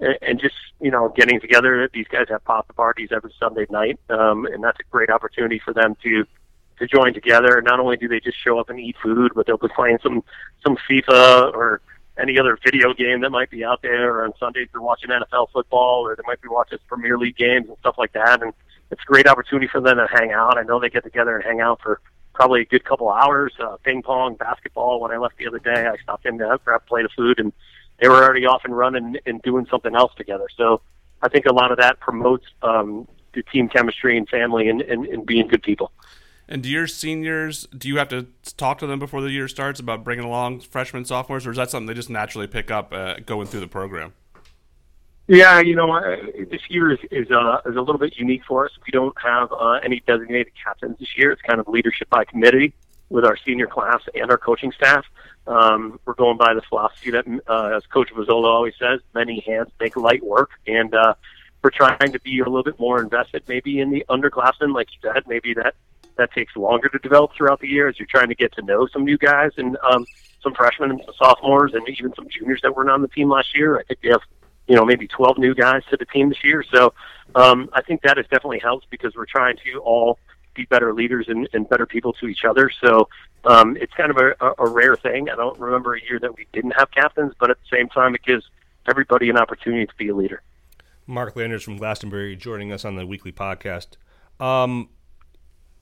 and 0.00 0.40
just 0.40 0.54
you 0.80 0.90
know 0.90 1.12
getting 1.16 1.40
together. 1.40 1.88
These 1.92 2.08
guys 2.08 2.26
have 2.28 2.44
pop 2.44 2.74
parties 2.76 3.08
every 3.12 3.32
Sunday 3.38 3.66
night, 3.70 3.98
um, 4.10 4.46
and 4.46 4.62
that's 4.62 4.78
a 4.80 4.90
great 4.90 5.10
opportunity 5.10 5.60
for 5.64 5.72
them 5.72 5.96
to 6.02 6.24
to 6.78 6.86
join 6.86 7.14
together. 7.14 7.62
Not 7.62 7.80
only 7.80 7.96
do 7.96 8.08
they 8.08 8.20
just 8.20 8.36
show 8.42 8.58
up 8.58 8.68
and 8.68 8.78
eat 8.78 8.96
food, 9.02 9.32
but 9.34 9.46
they'll 9.46 9.56
be 9.56 9.68
playing 9.74 9.98
some 10.02 10.22
some 10.64 10.76
FIFA 10.88 11.54
or 11.54 11.80
any 12.18 12.38
other 12.38 12.58
video 12.64 12.94
game 12.94 13.20
that 13.20 13.30
might 13.30 13.50
be 13.50 13.64
out 13.64 13.82
there. 13.82 14.16
Or 14.16 14.24
on 14.24 14.32
Sundays 14.38 14.68
they're 14.72 14.82
watching 14.82 15.10
NFL 15.10 15.50
football, 15.52 16.06
or 16.06 16.16
they 16.16 16.22
might 16.26 16.40
be 16.40 16.48
watching 16.48 16.78
Premier 16.88 17.18
League 17.18 17.36
games 17.36 17.68
and 17.68 17.76
stuff 17.78 17.96
like 17.98 18.12
that. 18.12 18.42
And 18.42 18.52
it's 18.90 19.02
a 19.02 19.06
great 19.06 19.26
opportunity 19.26 19.68
for 19.70 19.80
them 19.80 19.96
to 19.96 20.06
hang 20.10 20.32
out. 20.32 20.58
I 20.58 20.62
know 20.62 20.78
they 20.78 20.90
get 20.90 21.04
together 21.04 21.36
and 21.36 21.44
hang 21.44 21.60
out 21.60 21.80
for 21.82 22.00
probably 22.34 22.60
a 22.60 22.64
good 22.66 22.84
couple 22.84 23.10
hours. 23.10 23.52
Uh, 23.58 23.76
ping 23.82 24.02
pong, 24.02 24.34
basketball. 24.34 25.00
When 25.00 25.10
I 25.10 25.16
left 25.16 25.38
the 25.38 25.46
other 25.46 25.58
day, 25.58 25.86
I 25.86 25.96
stopped 26.02 26.26
in 26.26 26.38
to 26.38 26.60
grab 26.64 26.82
a 26.84 26.88
plate 26.88 27.06
of 27.06 27.10
food 27.12 27.38
and 27.38 27.52
they 28.00 28.08
were 28.08 28.22
already 28.22 28.46
off 28.46 28.62
and 28.64 28.76
running 28.76 29.16
and 29.26 29.42
doing 29.42 29.66
something 29.70 29.94
else 29.94 30.12
together. 30.16 30.46
So 30.56 30.80
I 31.22 31.28
think 31.28 31.46
a 31.46 31.52
lot 31.52 31.70
of 31.70 31.78
that 31.78 32.00
promotes 32.00 32.44
um, 32.62 33.08
the 33.32 33.42
team 33.42 33.68
chemistry 33.68 34.16
and 34.16 34.28
family 34.28 34.68
and, 34.68 34.82
and, 34.82 35.06
and 35.06 35.26
being 35.26 35.48
good 35.48 35.62
people. 35.62 35.92
And 36.48 36.62
do 36.62 36.68
your 36.68 36.86
seniors, 36.86 37.66
do 37.76 37.88
you 37.88 37.98
have 37.98 38.08
to 38.08 38.28
talk 38.56 38.78
to 38.78 38.86
them 38.86 39.00
before 39.00 39.20
the 39.20 39.30
year 39.30 39.48
starts 39.48 39.80
about 39.80 40.04
bringing 40.04 40.24
along 40.24 40.60
freshmen, 40.60 41.04
sophomores, 41.04 41.46
or 41.46 41.50
is 41.50 41.56
that 41.56 41.70
something 41.70 41.86
they 41.86 41.94
just 41.94 42.10
naturally 42.10 42.46
pick 42.46 42.70
up 42.70 42.92
uh, 42.92 43.14
going 43.26 43.48
through 43.48 43.60
the 43.60 43.66
program? 43.66 44.12
Yeah, 45.28 45.58
you 45.58 45.74
know, 45.74 45.90
uh, 45.90 46.16
this 46.52 46.60
year 46.68 46.92
is 46.92 47.00
is, 47.10 47.28
uh, 47.32 47.58
is 47.66 47.74
a 47.74 47.80
little 47.80 47.98
bit 47.98 48.16
unique 48.16 48.42
for 48.46 48.64
us. 48.66 48.70
We 48.86 48.92
don't 48.92 49.16
have 49.20 49.50
uh, 49.50 49.80
any 49.82 50.00
designated 50.06 50.52
captains 50.62 50.98
this 51.00 51.08
year. 51.16 51.32
It's 51.32 51.42
kind 51.42 51.58
of 51.58 51.66
leadership 51.66 52.08
by 52.10 52.24
committee 52.24 52.72
with 53.08 53.24
our 53.24 53.36
senior 53.44 53.66
class 53.66 54.02
and 54.14 54.30
our 54.30 54.38
coaching 54.38 54.72
staff. 54.72 55.04
Um, 55.46 56.00
we're 56.04 56.14
going 56.14 56.36
by 56.36 56.54
the 56.54 56.62
philosophy 56.62 57.12
that, 57.12 57.24
uh, 57.46 57.76
as 57.76 57.86
Coach 57.86 58.10
Vazzola 58.12 58.46
always 58.46 58.74
says, 58.78 59.00
many 59.14 59.40
hands 59.46 59.70
make 59.78 59.96
light 59.96 60.24
work, 60.24 60.50
and 60.66 60.92
uh, 60.94 61.14
we're 61.62 61.70
trying 61.70 62.12
to 62.12 62.20
be 62.20 62.40
a 62.40 62.44
little 62.44 62.64
bit 62.64 62.78
more 62.80 63.00
invested, 63.00 63.44
maybe 63.46 63.80
in 63.80 63.90
the 63.90 64.04
underclassmen, 64.08 64.74
like 64.74 64.88
you 64.92 65.10
said. 65.12 65.24
Maybe 65.26 65.54
that 65.54 65.74
that 66.16 66.32
takes 66.32 66.56
longer 66.56 66.88
to 66.88 66.98
develop 66.98 67.32
throughout 67.36 67.60
the 67.60 67.68
year 67.68 67.88
as 67.88 67.98
you're 67.98 68.08
trying 68.10 68.28
to 68.28 68.34
get 68.34 68.52
to 68.54 68.62
know 68.62 68.86
some 68.86 69.04
new 69.04 69.18
guys 69.18 69.52
and 69.56 69.76
um, 69.90 70.06
some 70.42 70.54
freshmen 70.54 70.90
and 70.90 71.02
some 71.04 71.14
sophomores 71.18 71.74
and 71.74 71.86
even 71.88 72.12
some 72.14 72.26
juniors 72.28 72.60
that 72.62 72.74
weren't 72.74 72.90
on 72.90 73.02
the 73.02 73.08
team 73.08 73.28
last 73.30 73.54
year. 73.54 73.78
I 73.78 73.82
think 73.84 74.00
we 74.02 74.10
have, 74.10 74.22
you 74.66 74.76
know, 74.76 74.84
maybe 74.84 75.06
12 75.06 75.38
new 75.38 75.54
guys 75.54 75.82
to 75.90 75.96
the 75.96 76.06
team 76.06 76.28
this 76.30 76.42
year. 76.42 76.64
So 76.72 76.94
um, 77.34 77.68
I 77.72 77.82
think 77.82 78.02
that 78.02 78.16
has 78.16 78.26
definitely 78.26 78.60
helped 78.60 78.88
because 78.90 79.14
we're 79.14 79.26
trying 79.26 79.56
to 79.64 79.78
all 79.80 80.18
be 80.56 80.64
better 80.64 80.92
leaders 80.92 81.26
and, 81.28 81.48
and 81.52 81.68
better 81.68 81.86
people 81.86 82.12
to 82.14 82.26
each 82.26 82.44
other. 82.48 82.70
So 82.82 83.08
um, 83.44 83.76
it's 83.76 83.92
kind 83.94 84.10
of 84.10 84.16
a, 84.16 84.54
a 84.58 84.68
rare 84.68 84.96
thing. 84.96 85.28
I 85.30 85.36
don't 85.36 85.58
remember 85.58 85.94
a 85.94 86.02
year 86.02 86.18
that 86.20 86.36
we 86.36 86.46
didn't 86.52 86.72
have 86.72 86.90
captains, 86.90 87.32
but 87.38 87.50
at 87.50 87.58
the 87.58 87.76
same 87.76 87.88
time, 87.88 88.14
it 88.14 88.22
gives 88.24 88.44
everybody 88.88 89.30
an 89.30 89.36
opportunity 89.36 89.86
to 89.86 89.94
be 89.96 90.08
a 90.08 90.14
leader. 90.14 90.42
Mark 91.06 91.36
Landers 91.36 91.62
from 91.62 91.76
Glastonbury 91.76 92.34
joining 92.34 92.72
us 92.72 92.84
on 92.84 92.96
the 92.96 93.06
weekly 93.06 93.32
podcast. 93.32 93.96
Um, 94.40 94.88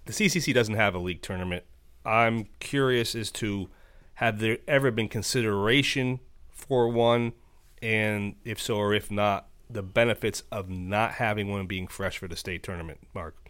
the 0.04 0.12
CCC 0.12 0.52
doesn't 0.52 0.74
have 0.74 0.94
a 0.94 0.98
league 0.98 1.22
tournament. 1.22 1.64
I'm 2.04 2.48
curious 2.60 3.14
as 3.14 3.30
to 3.32 3.70
have 4.14 4.38
there 4.38 4.58
ever 4.68 4.90
been 4.90 5.08
consideration 5.08 6.20
for 6.50 6.88
one, 6.88 7.32
and 7.80 8.36
if 8.44 8.60
so 8.60 8.76
or 8.76 8.94
if 8.94 9.10
not, 9.10 9.48
the 9.70 9.82
benefits 9.82 10.42
of 10.52 10.68
not 10.68 11.12
having 11.12 11.48
one 11.48 11.66
being 11.66 11.86
fresh 11.86 12.18
for 12.18 12.28
the 12.28 12.36
state 12.36 12.62
tournament, 12.62 12.98
Mark. 13.14 13.43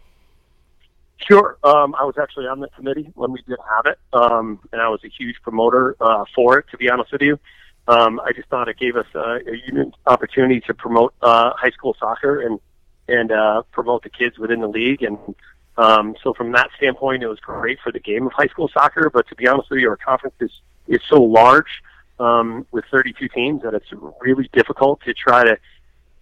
Sure. 1.17 1.57
Um, 1.63 1.95
I 1.95 2.03
was 2.03 2.15
actually 2.21 2.47
on 2.47 2.59
the 2.59 2.67
committee 2.69 3.09
when 3.15 3.31
we 3.31 3.41
did 3.47 3.57
have 3.75 3.85
it, 3.85 3.99
um, 4.13 4.59
and 4.71 4.81
I 4.81 4.89
was 4.89 4.99
a 5.03 5.07
huge 5.07 5.37
promoter 5.41 5.95
uh, 5.99 6.25
for 6.35 6.59
it. 6.59 6.65
To 6.71 6.77
be 6.77 6.89
honest 6.89 7.11
with 7.11 7.21
you, 7.21 7.39
um, 7.87 8.19
I 8.19 8.31
just 8.33 8.49
thought 8.49 8.67
it 8.67 8.77
gave 8.77 8.95
us 8.95 9.05
uh, 9.15 9.39
a 9.39 9.55
unique 9.65 9.93
opportunity 10.05 10.59
to 10.61 10.73
promote 10.73 11.13
uh, 11.21 11.51
high 11.55 11.71
school 11.71 11.95
soccer 11.99 12.41
and 12.41 12.59
and 13.07 13.31
uh, 13.31 13.61
promote 13.71 14.03
the 14.03 14.09
kids 14.09 14.37
within 14.37 14.61
the 14.61 14.67
league. 14.67 15.03
And 15.03 15.17
um, 15.77 16.15
so, 16.21 16.33
from 16.33 16.51
that 16.53 16.69
standpoint, 16.77 17.23
it 17.23 17.27
was 17.27 17.39
great 17.39 17.79
for 17.83 17.91
the 17.91 17.99
game 17.99 18.25
of 18.27 18.33
high 18.33 18.47
school 18.47 18.69
soccer. 18.73 19.09
But 19.09 19.27
to 19.29 19.35
be 19.35 19.47
honest 19.47 19.69
with 19.69 19.79
you, 19.79 19.89
our 19.89 19.97
conference 19.97 20.35
is 20.39 20.51
is 20.87 21.01
so 21.09 21.21
large 21.21 21.81
um, 22.19 22.65
with 22.71 22.85
32 22.91 23.27
teams 23.29 23.61
that 23.63 23.73
it's 23.73 23.91
really 24.21 24.49
difficult 24.53 25.01
to 25.05 25.13
try 25.13 25.43
to 25.43 25.57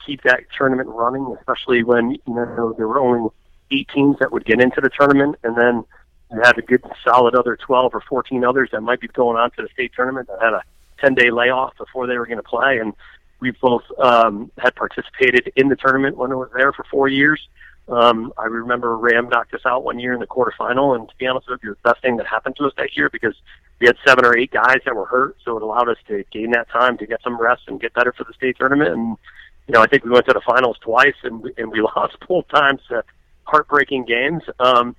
keep 0.06 0.22
that 0.24 0.42
tournament 0.56 0.90
running, 0.90 1.36
especially 1.40 1.84
when 1.84 2.12
you 2.12 2.20
know 2.28 2.74
there 2.78 2.88
were 2.88 3.00
only 3.00 3.30
eight 3.74 3.90
teams 3.94 4.18
that 4.20 4.32
would 4.32 4.46
get 4.46 4.62
into 4.62 4.82
the 4.82 4.90
tournament, 4.90 5.36
and 5.44 5.58
then 5.58 5.84
you 6.32 6.42
had 6.42 6.58
a 6.58 6.62
good 6.62 6.84
solid 7.04 7.36
other 7.36 7.56
12 7.56 7.94
or 7.94 8.02
14 8.02 8.44
others 8.44 8.70
that 8.72 8.82
might 8.82 9.00
be 9.00 9.08
going 9.08 9.38
on 9.38 9.52
to 9.52 9.62
the 9.62 9.70
state 9.74 9.92
tournament 9.96 10.28
that 10.28 10.42
had 10.42 10.54
a 10.54 10.64
10 11.00 11.16
day 11.16 11.30
layoff 11.30 11.78
before 11.78 12.08
they 12.08 12.18
were 12.18 12.26
going 12.26 12.38
to 12.38 12.44
play. 12.44 12.80
And 12.80 12.94
we 13.40 13.52
both 13.52 13.84
um, 14.00 14.52
had 14.58 14.74
participated 14.76 15.52
in 15.56 15.68
the 15.70 15.76
tournament 15.76 16.18
when 16.18 16.32
it 16.32 16.36
was 16.36 16.50
there 16.56 16.72
for 16.72 16.86
four 16.90 17.08
years. 17.08 17.48
Um, 17.90 18.32
I 18.38 18.46
remember 18.46 18.98
Ram 18.98 19.28
knocked 19.28 19.54
us 19.54 19.66
out 19.66 19.84
one 19.84 20.00
year 20.00 20.14
in 20.14 20.22
the 20.22 20.28
quarterfinal, 20.28 20.96
and 20.96 21.10
to 21.10 21.16
be 21.18 21.28
honest 21.28 21.50
with 21.50 21.60
you, 21.64 21.72
the 21.72 21.90
best 21.90 22.02
thing 22.02 22.16
that 22.16 22.26
happened 22.26 22.56
to 22.56 22.66
us 22.66 22.74
that 22.78 22.96
year 22.96 23.10
because 23.10 23.36
we 23.82 23.88
had 23.88 23.98
seven 24.08 24.24
or 24.24 24.38
eight 24.38 24.52
guys 24.52 24.78
that 24.86 24.96
were 24.96 25.06
hurt, 25.06 25.36
so 25.44 25.58
it 25.58 25.64
allowed 25.64 25.90
us 25.90 25.98
to 26.08 26.24
gain 26.32 26.52
that 26.52 26.70
time 26.70 26.98
to 26.98 27.06
get 27.06 27.22
some 27.22 27.38
rest 27.38 27.64
and 27.68 27.82
get 27.82 27.94
better 27.94 28.14
for 28.14 28.24
the 28.24 28.34
state 28.34 28.56
tournament. 28.58 28.94
And 28.94 29.18
you 29.68 29.74
know, 29.74 29.82
I 29.82 29.88
think 29.88 30.06
we 30.06 30.12
went 30.12 30.26
to 30.28 30.34
the 30.34 30.42
finals 30.42 30.78
twice, 30.80 31.16
and 31.24 31.42
we, 31.42 31.54
and 31.58 31.70
we 31.70 31.82
lost 31.96 32.16
both 32.28 32.48
times 32.48 32.80
to 32.88 33.04
heartbreaking 33.46 34.06
games. 34.06 34.44
Um, 34.60 34.96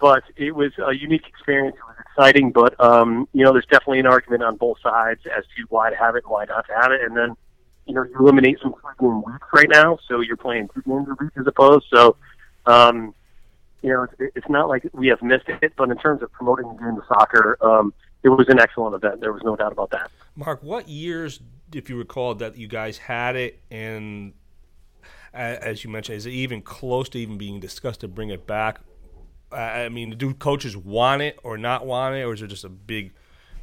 but 0.00 0.22
it 0.36 0.54
was 0.54 0.72
a 0.78 0.94
unique 0.94 1.26
experience. 1.26 1.76
It 1.76 1.84
was 1.86 1.96
exciting, 2.00 2.52
but 2.52 2.78
um, 2.80 3.28
you 3.32 3.44
know, 3.44 3.52
there's 3.52 3.66
definitely 3.66 4.00
an 4.00 4.06
argument 4.06 4.42
on 4.42 4.56
both 4.56 4.78
sides 4.82 5.20
as 5.26 5.44
to 5.44 5.64
why 5.68 5.90
to 5.90 5.96
have 5.96 6.16
it, 6.16 6.24
why 6.26 6.46
not 6.46 6.66
to 6.68 6.74
have 6.74 6.90
it, 6.90 7.02
and 7.02 7.16
then 7.16 7.36
you 7.90 7.94
know, 7.94 8.04
you 8.04 8.16
eliminate 8.20 8.58
some 8.62 8.74
game 9.00 9.22
weeks 9.26 9.46
right 9.52 9.68
now, 9.68 9.98
so 10.06 10.20
you're 10.20 10.36
playing 10.36 10.68
two 10.72 10.82
games 10.82 11.08
a 11.08 11.22
week 11.22 11.32
as 11.36 11.46
opposed. 11.46 11.86
So, 11.92 12.16
um, 12.66 13.14
you 13.82 13.90
know, 13.90 14.04
it's, 14.04 14.36
it's 14.36 14.48
not 14.48 14.68
like 14.68 14.88
we 14.92 15.08
have 15.08 15.20
missed 15.22 15.48
it, 15.48 15.72
but 15.76 15.90
in 15.90 15.98
terms 15.98 16.22
of 16.22 16.30
promoting 16.30 16.68
the 16.68 16.74
game 16.74 16.96
of 16.96 17.02
soccer, 17.08 17.58
um, 17.60 17.92
it 18.22 18.28
was 18.28 18.46
an 18.48 18.60
excellent 18.60 18.94
event. 18.94 19.20
There 19.20 19.32
was 19.32 19.42
no 19.42 19.56
doubt 19.56 19.72
about 19.72 19.90
that. 19.90 20.10
Mark, 20.36 20.62
what 20.62 20.88
years, 20.88 21.40
if 21.72 21.90
you 21.90 21.96
recall, 21.96 22.34
that 22.36 22.56
you 22.56 22.68
guys 22.68 22.98
had 22.98 23.34
it, 23.34 23.60
and 23.70 24.34
as 25.32 25.84
you 25.84 25.90
mentioned, 25.90 26.16
is 26.16 26.26
it 26.26 26.32
even 26.32 26.62
close 26.62 27.08
to 27.10 27.18
even 27.18 27.38
being 27.38 27.60
discussed 27.60 28.00
to 28.00 28.08
bring 28.08 28.30
it 28.30 28.46
back? 28.46 28.80
I 29.52 29.88
mean, 29.88 30.10
do 30.16 30.32
coaches 30.34 30.76
want 30.76 31.22
it 31.22 31.38
or 31.42 31.58
not 31.58 31.86
want 31.86 32.14
it, 32.14 32.22
or 32.22 32.34
is 32.34 32.40
there 32.40 32.48
just 32.48 32.64
a 32.64 32.68
big 32.68 33.12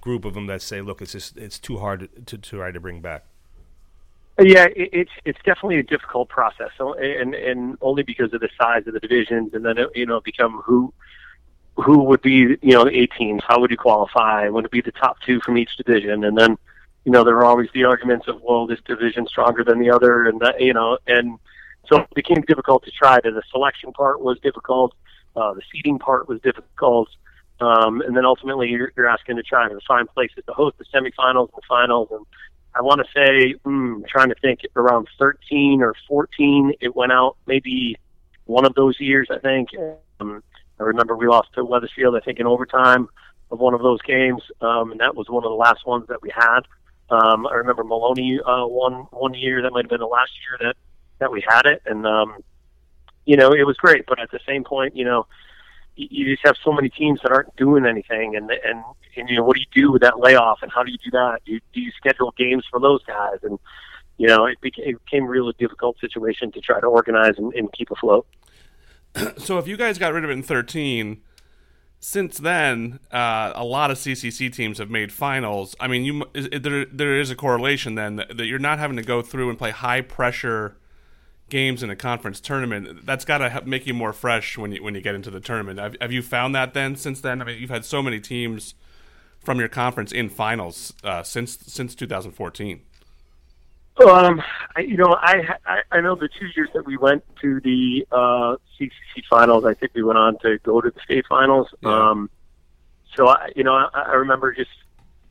group 0.01 0.25
of 0.25 0.33
them 0.33 0.47
that 0.47 0.61
say, 0.61 0.81
"Look, 0.81 1.01
it's 1.01 1.13
just 1.13 1.37
it's 1.37 1.59
too 1.59 1.77
hard 1.77 2.09
to, 2.25 2.37
to 2.37 2.57
try 2.57 2.71
to 2.71 2.79
bring 2.79 3.01
back"? 3.01 3.25
Yeah, 4.39 4.65
it, 4.65 4.89
it's 4.93 5.11
it's 5.25 5.39
definitely 5.45 5.79
a 5.79 5.83
difficult 5.83 6.29
process, 6.29 6.69
so, 6.77 6.93
and 6.93 7.33
and 7.33 7.77
only 7.81 8.03
because 8.03 8.33
of 8.33 8.41
the 8.41 8.49
size 8.59 8.85
of 8.87 8.93
the 8.93 8.99
divisions, 8.99 9.53
and 9.53 9.65
then 9.65 9.77
it, 9.77 9.89
you 9.95 10.05
know 10.05 10.19
become 10.21 10.61
who 10.65 10.93
who 11.75 12.03
would 12.03 12.21
be 12.21 12.57
you 12.61 12.73
know 12.73 12.85
the 12.85 12.97
eight 12.97 13.11
teams, 13.17 13.41
how 13.47 13.59
would 13.59 13.71
you 13.71 13.77
qualify? 13.77 14.49
Would 14.49 14.65
it 14.65 14.71
be 14.71 14.81
the 14.81 14.91
top 14.91 15.21
two 15.21 15.39
from 15.39 15.57
each 15.57 15.75
division, 15.77 16.23
and 16.23 16.37
then 16.37 16.57
you 17.05 17.11
know 17.11 17.23
there 17.23 17.37
are 17.37 17.45
always 17.45 17.69
the 17.73 17.85
arguments 17.85 18.27
of 18.27 18.41
well 18.41 18.67
this 18.67 18.79
division's 18.85 19.29
stronger 19.29 19.63
than 19.63 19.79
the 19.79 19.89
other, 19.89 20.25
and 20.25 20.39
that 20.41 20.61
you 20.61 20.73
know 20.73 20.97
and 21.07 21.39
so 21.89 21.99
it 21.99 22.13
became 22.15 22.41
difficult 22.41 22.83
to 22.85 22.91
try. 22.91 23.19
To 23.19 23.31
the 23.31 23.43
selection 23.51 23.91
part 23.93 24.21
was 24.21 24.39
difficult, 24.39 24.93
uh, 25.35 25.53
the 25.53 25.61
seating 25.71 25.99
part 25.99 26.27
was 26.27 26.41
difficult. 26.41 27.09
Um, 27.59 28.01
and 28.01 28.15
then 28.15 28.25
ultimately, 28.25 28.69
you're, 28.69 28.91
you're 28.95 29.07
asking 29.07 29.37
to 29.37 29.43
try 29.43 29.67
to 29.67 29.79
find 29.87 30.07
places 30.09 30.43
to 30.45 30.53
host 30.53 30.77
the 30.77 30.85
semifinals 30.85 31.49
and 31.53 31.63
finals, 31.67 32.09
and 32.11 32.25
I 32.75 32.81
want 32.81 33.01
to 33.01 33.07
say, 33.11 33.55
mm, 33.65 34.05
trying 34.07 34.29
to 34.29 34.35
think, 34.35 34.61
around 34.75 35.07
13 35.17 35.81
or 35.81 35.95
14, 36.07 36.73
it 36.79 36.95
went 36.95 37.11
out 37.11 37.35
maybe 37.47 37.97
one 38.45 38.65
of 38.65 38.75
those 38.75 38.99
years, 38.99 39.27
I 39.31 39.39
think. 39.39 39.69
Um, 40.19 40.43
I 40.79 40.83
remember 40.83 41.15
we 41.15 41.27
lost 41.27 41.49
to 41.55 41.65
Wethersfield, 41.65 42.15
I 42.15 42.19
think, 42.19 42.39
in 42.39 42.45
overtime 42.45 43.07
of 43.49 43.59
one 43.59 43.73
of 43.73 43.81
those 43.81 44.01
games, 44.03 44.43
um, 44.61 44.91
and 44.91 44.99
that 44.99 45.15
was 45.15 45.27
one 45.27 45.43
of 45.43 45.49
the 45.49 45.55
last 45.55 45.87
ones 45.87 46.05
that 46.09 46.21
we 46.21 46.29
had. 46.29 46.61
Um, 47.09 47.47
I 47.47 47.55
remember 47.55 47.83
Maloney 47.83 48.39
uh, 48.45 48.67
one 48.67 49.07
one 49.11 49.33
year. 49.33 49.61
That 49.61 49.71
might 49.71 49.85
have 49.85 49.89
been 49.89 50.01
the 50.01 50.05
last 50.05 50.31
year 50.43 50.67
that 50.67 50.75
that 51.19 51.31
we 51.31 51.43
had 51.47 51.65
it, 51.65 51.81
and 51.85 52.05
um, 52.05 52.43
you 53.25 53.37
know, 53.37 53.53
it 53.53 53.63
was 53.63 53.77
great. 53.77 54.05
But 54.07 54.19
at 54.19 54.31
the 54.31 54.39
same 54.47 54.63
point, 54.63 54.95
you 54.95 55.05
know, 55.05 55.27
you 55.95 56.25
just 56.25 56.45
have 56.45 56.55
so 56.63 56.71
many 56.71 56.89
teams 56.89 57.19
that 57.23 57.31
aren't 57.31 57.55
doing 57.55 57.85
anything, 57.85 58.35
and 58.35 58.49
and 58.51 58.83
and 59.15 59.29
you 59.29 59.35
know 59.35 59.43
what 59.43 59.55
do 59.55 59.61
you 59.61 59.83
do 59.83 59.91
with 59.91 60.01
that 60.01 60.19
layoff, 60.19 60.59
and 60.61 60.71
how 60.71 60.83
do 60.83 60.91
you 60.91 60.97
do 61.03 61.11
that? 61.11 61.39
Do 61.45 61.53
you, 61.53 61.59
do 61.73 61.81
you 61.81 61.91
schedule 61.91 62.33
games 62.37 62.65
for 62.69 62.79
those 62.79 63.03
guys? 63.03 63.39
And 63.43 63.59
you 64.17 64.27
know, 64.27 64.45
it 64.45 64.59
became, 64.61 64.85
it 64.87 65.05
became 65.05 65.25
a 65.25 65.29
really 65.29 65.53
difficult 65.59 65.99
situation 65.99 66.51
to 66.51 66.61
try 66.61 66.79
to 66.79 66.87
organize 66.87 67.37
and, 67.37 67.53
and 67.53 67.71
keep 67.73 67.91
afloat. 67.91 68.27
so 69.37 69.57
if 69.57 69.67
you 69.67 69.77
guys 69.77 69.97
got 69.97 70.13
rid 70.13 70.23
of 70.23 70.29
it 70.29 70.33
in 70.33 70.43
thirteen, 70.43 71.21
since 71.99 72.37
then, 72.37 72.99
uh, 73.11 73.53
a 73.55 73.65
lot 73.65 73.89
of 73.89 73.97
CCC 73.97 74.53
teams 74.53 74.77
have 74.77 74.89
made 74.89 75.11
finals. 75.11 75.75
I 75.79 75.87
mean, 75.87 76.05
you 76.05 76.25
is, 76.33 76.49
there 76.61 76.85
there 76.85 77.19
is 77.19 77.31
a 77.31 77.35
correlation 77.35 77.95
then 77.95 78.17
that, 78.17 78.37
that 78.37 78.45
you're 78.45 78.59
not 78.59 78.79
having 78.79 78.97
to 78.97 79.03
go 79.03 79.21
through 79.21 79.49
and 79.49 79.57
play 79.57 79.71
high 79.71 80.01
pressure 80.01 80.77
games 81.49 81.83
in 81.83 81.89
a 81.89 81.95
conference 81.95 82.39
tournament, 82.39 83.05
that's 83.05 83.25
got 83.25 83.39
to 83.39 83.61
make 83.65 83.87
you 83.87 83.93
more 83.93 84.13
fresh 84.13 84.57
when 84.57 84.71
you 84.71 84.83
when 84.83 84.95
you 84.95 85.01
get 85.01 85.15
into 85.15 85.31
the 85.31 85.39
tournament. 85.39 85.79
Have, 85.79 85.95
have, 86.01 86.11
you 86.11 86.21
found 86.21 86.55
that 86.55 86.73
then 86.73 86.95
since 86.95 87.21
then? 87.21 87.41
I 87.41 87.45
mean, 87.45 87.59
you've 87.59 87.69
had 87.69 87.85
so 87.85 88.01
many 88.01 88.19
teams 88.19 88.75
from 89.39 89.59
your 89.59 89.69
conference 89.69 90.11
in 90.11 90.29
finals 90.29 90.93
uh, 91.03 91.23
since 91.23 91.57
since 91.61 91.95
2014. 91.95 92.81
Um, 94.05 94.43
I, 94.75 94.81
you 94.81 94.97
know, 94.97 95.15
I, 95.19 95.55
I 95.65 95.81
I 95.91 96.01
know 96.01 96.15
the 96.15 96.29
two 96.29 96.47
years 96.55 96.69
that 96.73 96.85
we 96.85 96.97
went 96.97 97.23
to 97.41 97.59
the 97.61 98.05
uh, 98.11 98.57
CCC 98.79 99.23
finals, 99.29 99.65
I 99.65 99.73
think 99.73 99.93
we 99.95 100.03
went 100.03 100.19
on 100.19 100.37
to 100.39 100.59
go 100.59 100.81
to 100.81 100.91
the 100.91 100.99
state 101.01 101.25
finals. 101.27 101.67
Yeah. 101.81 102.09
Um, 102.09 102.29
so 103.15 103.27
I, 103.27 103.49
you 103.55 103.63
know, 103.63 103.73
I, 103.73 103.87
I 103.93 104.13
remember 104.13 104.53
just 104.53 104.69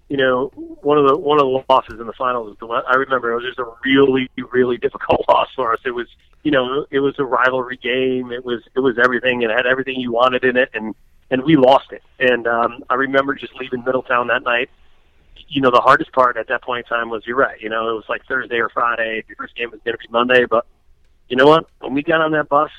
you 0.08 0.16
know, 0.16 0.52
one 0.54 0.98
of 0.98 1.08
the 1.08 1.16
one 1.16 1.40
of 1.40 1.46
the 1.46 1.64
losses 1.68 1.98
in 1.98 2.06
the 2.06 2.12
finals 2.12 2.48
was 2.48 2.56
the 2.60 2.66
I 2.66 2.94
remember 2.94 3.32
it 3.32 3.36
was 3.36 3.44
just 3.44 3.58
a 3.58 3.66
really 3.84 4.30
really 4.52 4.76
difficult 4.76 5.24
loss 5.28 5.48
for 5.54 5.72
us. 5.72 5.80
It 5.84 5.90
was 5.90 6.06
you 6.44 6.52
know 6.52 6.86
it 6.90 7.00
was 7.00 7.14
a 7.18 7.24
rivalry 7.24 7.76
game. 7.76 8.30
It 8.30 8.44
was 8.44 8.62
it 8.74 8.80
was 8.80 8.96
everything. 9.02 9.42
It 9.42 9.50
had 9.50 9.66
everything 9.66 9.96
you 9.98 10.12
wanted 10.12 10.44
in 10.44 10.56
it, 10.56 10.70
and 10.74 10.94
and 11.30 11.42
we 11.42 11.56
lost 11.56 11.90
it. 11.90 12.02
And 12.20 12.46
um, 12.46 12.84
I 12.88 12.94
remember 12.94 13.34
just 13.34 13.54
leaving 13.56 13.84
Middletown 13.84 14.28
that 14.28 14.44
night. 14.44 14.70
You 15.48 15.60
know, 15.60 15.70
the 15.70 15.80
hardest 15.80 16.12
part 16.12 16.36
at 16.36 16.48
that 16.48 16.62
point 16.62 16.86
in 16.86 16.96
time 16.96 17.10
was 17.10 17.24
you're 17.26 17.36
right. 17.36 17.60
You 17.60 17.68
know, 17.68 17.90
it 17.90 17.94
was 17.94 18.04
like 18.08 18.24
Thursday 18.26 18.56
or 18.56 18.68
Friday. 18.68 19.24
The 19.28 19.34
first 19.34 19.56
game 19.56 19.70
was 19.70 19.80
going 19.84 19.96
to 19.96 19.98
be 19.98 20.10
Monday, 20.10 20.44
but 20.44 20.66
you 21.28 21.36
know 21.36 21.46
what? 21.46 21.68
When 21.80 21.94
we 21.94 22.02
got 22.02 22.20
on 22.20 22.32
that 22.32 22.48
bus, 22.48 22.70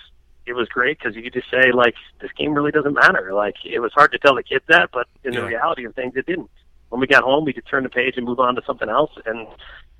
it 0.46 0.54
was 0.54 0.68
great 0.70 0.98
because 0.98 1.16
you 1.16 1.24
could 1.24 1.34
just 1.34 1.52
say 1.52 1.72
like 1.74 1.96
this 2.22 2.32
game 2.38 2.54
really 2.54 2.72
doesn't 2.72 2.94
matter. 2.94 3.34
Like 3.34 3.56
it 3.66 3.80
was 3.80 3.92
hard 3.94 4.14
to 4.14 4.18
tell 4.18 4.36
the 4.36 4.44
kids 4.44 4.64
that, 4.70 4.92
but 4.94 5.08
in 5.24 5.34
yeah. 5.34 5.42
the 5.42 5.48
reality 5.48 5.86
of 5.86 5.94
things, 5.94 6.14
it 6.16 6.26
didn't 6.26 6.50
when 6.90 7.02
we 7.02 7.08
got 7.08 7.24
home, 7.24 7.46
we 7.46 7.54
could 7.54 7.66
turn 7.66 7.84
the 7.84 7.90
page 7.90 8.16
and 8.18 8.26
move 8.26 8.40
on 8.40 8.56
to 8.56 8.62
something 8.66 8.90
else, 8.90 9.12
and 9.26 9.48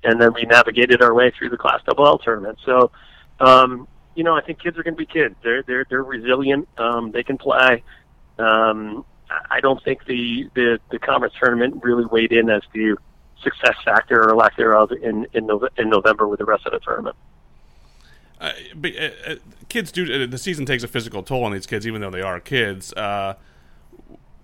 and 0.04 0.20
then 0.20 0.32
we 0.32 0.42
navigated 0.42 1.02
our 1.02 1.12
way 1.12 1.32
through 1.36 1.50
the 1.50 1.56
Class 1.56 1.80
Double 1.84 2.06
L 2.06 2.18
tournament. 2.18 2.58
So, 2.64 2.90
um, 3.40 3.88
you 4.14 4.24
know, 4.24 4.34
I 4.34 4.42
think 4.42 4.62
kids 4.62 4.78
are 4.78 4.82
going 4.82 4.94
to 4.94 4.98
be 4.98 5.06
kids. 5.06 5.34
They're 5.42 5.62
they're 5.62 5.86
they're 5.88 6.02
resilient. 6.02 6.68
Um, 6.78 7.12
they 7.12 7.22
can 7.22 7.38
play. 7.38 7.82
Um, 8.38 9.04
I 9.50 9.60
don't 9.60 9.82
think 9.84 10.04
the, 10.06 10.48
the 10.54 10.78
the 10.90 10.98
conference 10.98 11.34
tournament 11.40 11.82
really 11.82 12.06
weighed 12.06 12.32
in 12.32 12.48
as 12.48 12.62
the 12.72 12.96
success 13.42 13.76
factor 13.84 14.28
or 14.28 14.34
lack 14.36 14.56
thereof 14.56 14.90
in 14.92 15.26
in, 15.32 15.46
Nove- 15.46 15.68
in 15.76 15.90
November 15.90 16.26
with 16.26 16.38
the 16.38 16.44
rest 16.44 16.66
of 16.66 16.72
the 16.72 16.80
tournament. 16.80 17.16
Uh, 18.40 18.52
but, 18.74 18.92
uh, 18.96 19.34
kids 19.68 19.90
do. 19.90 20.22
Uh, 20.22 20.26
the 20.26 20.38
season 20.38 20.64
takes 20.64 20.82
a 20.82 20.88
physical 20.88 21.22
toll 21.22 21.44
on 21.44 21.52
these 21.52 21.66
kids, 21.66 21.86
even 21.86 22.00
though 22.00 22.10
they 22.10 22.22
are 22.22 22.40
kids. 22.40 22.92
Uh, 22.92 23.34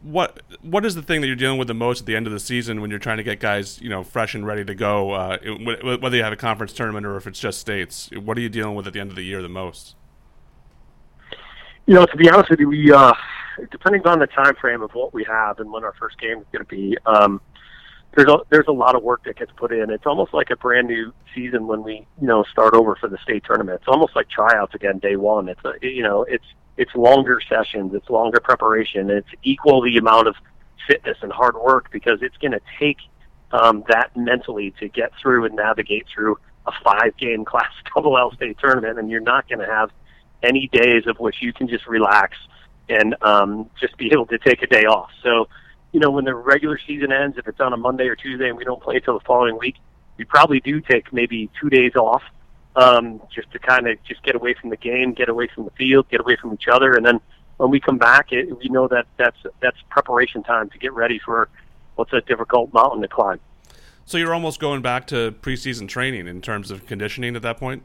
what 0.04 0.42
what 0.60 0.84
is 0.84 0.94
the 0.94 1.02
thing 1.02 1.22
that 1.22 1.26
you're 1.26 1.34
dealing 1.34 1.58
with 1.58 1.66
the 1.66 1.74
most 1.74 2.00
at 2.00 2.06
the 2.06 2.14
end 2.14 2.26
of 2.26 2.32
the 2.32 2.38
season 2.38 2.82
when 2.82 2.90
you're 2.90 2.98
trying 2.98 3.16
to 3.16 3.22
get 3.22 3.40
guys 3.40 3.80
you 3.80 3.88
know 3.88 4.04
fresh 4.04 4.34
and 4.34 4.46
ready 4.46 4.62
to 4.62 4.74
go 4.74 5.12
uh, 5.12 5.38
whether 5.98 6.16
you 6.16 6.22
have 6.22 6.32
a 6.32 6.36
conference 6.36 6.74
tournament 6.74 7.06
or 7.06 7.16
if 7.16 7.26
it's 7.26 7.40
just 7.40 7.58
states 7.58 8.10
what 8.22 8.36
are 8.36 8.42
you 8.42 8.50
dealing 8.50 8.74
with 8.74 8.86
at 8.86 8.92
the 8.92 9.00
end 9.00 9.08
of 9.08 9.16
the 9.16 9.22
year 9.22 9.40
the 9.40 9.48
most? 9.48 9.96
You 11.86 11.94
know 11.94 12.04
to 12.04 12.16
be 12.18 12.28
honest 12.28 12.50
with 12.50 12.60
you 12.60 12.68
we 12.68 12.92
uh, 12.92 13.14
depending 13.70 14.06
on 14.06 14.18
the 14.18 14.26
time 14.26 14.54
frame 14.56 14.82
of 14.82 14.90
what 14.92 15.14
we 15.14 15.24
have 15.24 15.58
and 15.58 15.72
when 15.72 15.84
our 15.84 15.94
first 15.98 16.20
game 16.20 16.38
is 16.38 16.46
going 16.52 16.64
to 16.64 16.68
be 16.68 16.98
um, 17.06 17.40
there's 18.14 18.28
a 18.28 18.38
there's 18.50 18.68
a 18.68 18.72
lot 18.72 18.94
of 18.94 19.02
work 19.02 19.24
that 19.24 19.36
gets 19.36 19.50
put 19.56 19.72
in. 19.72 19.90
It's 19.90 20.06
almost 20.06 20.32
like 20.32 20.50
a 20.50 20.56
brand 20.56 20.86
new 20.86 21.12
season 21.34 21.66
when 21.66 21.82
we 21.82 22.06
you 22.20 22.26
know 22.26 22.44
start 22.44 22.74
over 22.74 22.94
for 22.94 23.08
the 23.08 23.18
state 23.18 23.42
tournament. 23.44 23.80
It's 23.80 23.88
almost 23.88 24.14
like 24.14 24.28
tryouts 24.28 24.74
again 24.74 24.98
day 24.98 25.16
one. 25.16 25.48
It's 25.48 25.60
a 25.64 25.72
you 25.82 26.02
know 26.02 26.22
it's 26.22 26.44
it's 26.76 26.94
longer 26.94 27.40
sessions, 27.48 27.94
it's 27.94 28.08
longer 28.10 28.40
preparation, 28.40 29.10
it's 29.10 29.28
equal 29.42 29.82
the 29.82 29.96
amount 29.96 30.28
of 30.28 30.34
fitness 30.86 31.16
and 31.22 31.32
hard 31.32 31.56
work 31.56 31.90
because 31.90 32.18
it's 32.22 32.36
going 32.38 32.52
to 32.52 32.60
take 32.78 32.98
um, 33.52 33.84
that 33.88 34.16
mentally 34.16 34.74
to 34.80 34.88
get 34.88 35.12
through 35.20 35.44
and 35.44 35.54
navigate 35.54 36.06
through 36.12 36.36
a 36.66 36.72
five 36.82 37.16
game 37.16 37.44
class 37.50 37.70
double 37.94 38.18
L 38.18 38.32
state 38.34 38.58
tournament, 38.58 38.98
and 38.98 39.10
you're 39.10 39.20
not 39.20 39.48
going 39.48 39.60
to 39.60 39.66
have 39.66 39.90
any 40.42 40.68
days 40.72 41.06
of 41.06 41.18
which 41.18 41.36
you 41.40 41.52
can 41.52 41.68
just 41.68 41.86
relax 41.86 42.36
and 42.88 43.16
um, 43.22 43.70
just 43.80 43.96
be 43.96 44.10
able 44.12 44.26
to 44.26 44.38
take 44.38 44.62
a 44.62 44.66
day 44.66 44.84
off. 44.84 45.10
So, 45.22 45.48
you 45.92 46.00
know, 46.00 46.10
when 46.10 46.24
the 46.24 46.34
regular 46.34 46.78
season 46.86 47.12
ends, 47.12 47.38
if 47.38 47.48
it's 47.48 47.60
on 47.60 47.72
a 47.72 47.76
Monday 47.76 48.08
or 48.08 48.16
Tuesday 48.16 48.48
and 48.48 48.58
we 48.58 48.64
don't 48.64 48.82
play 48.82 49.00
till 49.00 49.18
the 49.18 49.24
following 49.24 49.58
week, 49.58 49.76
we 50.18 50.24
probably 50.24 50.60
do 50.60 50.80
take 50.80 51.12
maybe 51.12 51.50
two 51.60 51.70
days 51.70 51.92
off 51.96 52.22
um, 52.76 53.22
just 53.34 53.50
to 53.52 53.58
kind 53.58 53.88
of 53.88 54.02
just 54.04 54.22
get 54.22 54.34
away 54.34 54.54
from 54.54 54.70
the 54.70 54.76
game, 54.76 55.12
get 55.12 55.28
away 55.28 55.48
from 55.54 55.64
the 55.64 55.70
field, 55.72 56.08
get 56.08 56.20
away 56.20 56.36
from 56.36 56.52
each 56.52 56.68
other, 56.68 56.94
and 56.94 57.04
then 57.04 57.20
when 57.56 57.70
we 57.70 57.80
come 57.80 57.98
back, 57.98 58.32
it, 58.32 58.56
we 58.58 58.68
know 58.68 58.88
that 58.88 59.06
that's 59.16 59.38
that's 59.60 59.76
preparation 59.90 60.42
time 60.42 60.70
to 60.70 60.78
get 60.78 60.92
ready 60.92 61.20
for 61.24 61.48
what's 61.94 62.12
a 62.12 62.20
difficult 62.22 62.72
mountain 62.72 63.02
to 63.02 63.08
climb. 63.08 63.40
So 64.06 64.18
you're 64.18 64.34
almost 64.34 64.60
going 64.60 64.82
back 64.82 65.06
to 65.08 65.34
preseason 65.40 65.88
training 65.88 66.26
in 66.26 66.42
terms 66.42 66.70
of 66.70 66.86
conditioning 66.86 67.36
at 67.36 67.42
that 67.42 67.58
point. 67.58 67.82